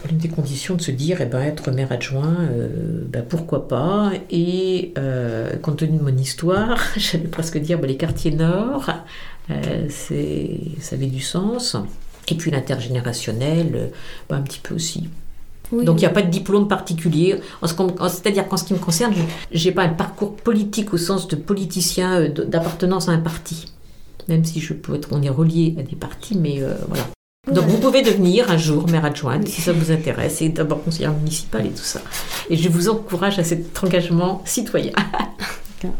l'une 0.08 0.18
des 0.18 0.30
conditions 0.30 0.76
de 0.76 0.82
se 0.82 0.92
dire, 0.92 1.22
eh 1.22 1.26
ben, 1.26 1.42
être 1.42 1.72
maire 1.72 1.92
adjoint, 1.92 2.38
euh, 2.52 3.04
ben, 3.08 3.24
pourquoi 3.28 3.68
pas 3.68 4.12
Et 4.30 4.94
euh, 4.98 5.56
compte 5.58 5.78
tenu 5.78 5.98
de 5.98 6.04
mon 6.04 6.16
histoire, 6.16 6.80
j'allais 6.98 7.28
presque 7.28 7.58
dire, 7.58 7.80
ben, 7.80 7.88
les 7.88 7.98
quartiers 7.98 8.32
nord, 8.32 8.90
euh, 9.52 9.90
ça 9.90 10.96
avait 10.96 11.08
du 11.08 11.22
sens. 11.22 11.76
Et 12.28 12.36
puis 12.36 12.52
l'intergénérationnel, 12.52 13.92
ben, 14.30 14.38
un 14.38 14.42
petit 14.42 14.60
peu 14.60 14.76
aussi. 14.76 15.10
Oui, 15.72 15.84
Donc 15.84 15.98
il 15.98 16.02
n'y 16.02 16.08
a 16.08 16.12
pas 16.12 16.22
de 16.22 16.30
diplôme 16.30 16.68
particulier. 16.68 17.40
C'est-à-dire 17.64 18.48
qu'en 18.48 18.58
ce 18.58 18.64
qui 18.64 18.74
me 18.74 18.80
concerne, 18.80 19.14
je 19.52 19.68
n'ai 19.68 19.74
pas 19.74 19.84
un 19.84 19.90
parcours 19.90 20.36
politique 20.36 20.94
au 20.94 20.98
sens 20.98 21.28
de 21.28 21.36
politicien 21.36 22.30
d'appartenance 22.30 23.10
à 23.10 23.14
un 23.14 23.20
parti. 23.20 23.72
Même 24.28 24.44
si 24.46 24.60
je 24.60 24.74
peux 24.74 24.96
être, 24.96 25.10
on 25.12 25.22
est 25.22 25.30
relié 25.30 25.76
à 25.80 25.84
des 25.84 25.96
partis, 25.96 26.38
mais 26.38 26.62
voilà. 26.88 27.06
Donc 27.52 27.66
vous 27.66 27.78
pouvez 27.78 28.02
devenir 28.02 28.50
un 28.50 28.58
jour 28.58 28.90
maire 28.90 29.06
adjointe 29.06 29.48
si 29.48 29.62
ça 29.62 29.72
vous 29.72 29.92
intéresse 29.92 30.42
et 30.42 30.50
d'abord 30.50 30.84
conseillère 30.84 31.14
municipale 31.14 31.68
et 31.68 31.70
tout 31.70 31.84
ça. 31.84 32.02
Et 32.50 32.58
je 32.58 32.70
vous 32.70 32.90
encourage 32.90 33.38
à 33.40 33.44
cet 33.44 33.84
engagement 33.84 34.42
citoyen. 34.46 34.92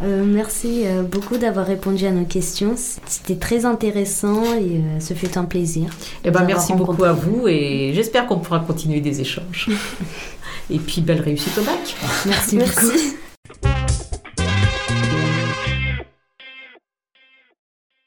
Euh, 0.02 0.24
merci 0.26 0.84
beaucoup 1.12 1.38
d'avoir 1.38 1.68
répondu 1.68 2.06
à 2.06 2.12
nos 2.12 2.26
questions. 2.26 2.76
C'était 3.06 3.36
très 3.36 3.66
intéressant 3.66 4.44
et 4.56 4.78
euh, 4.78 5.00
ce 5.00 5.14
fut 5.14 5.38
un 5.38 5.44
plaisir. 5.44 5.90
Eh 6.24 6.32
ben, 6.32 6.44
merci 6.44 6.74
beaucoup 6.74 7.04
à 7.04 7.14
vous 7.14 7.48
et 7.48 7.92
j'espère 7.94 8.26
qu'on 8.26 8.40
pourra 8.40 8.60
continuer 8.60 9.02
des 9.02 9.22
échanges. 9.22 9.70
et 10.70 10.80
puis 10.80 11.02
belle 11.02 11.22
réussite 11.22 11.58
au 11.58 11.62
bac. 11.62 11.96
Merci, 12.26 12.56
merci. 12.58 12.86
beaucoup. 12.86 13.16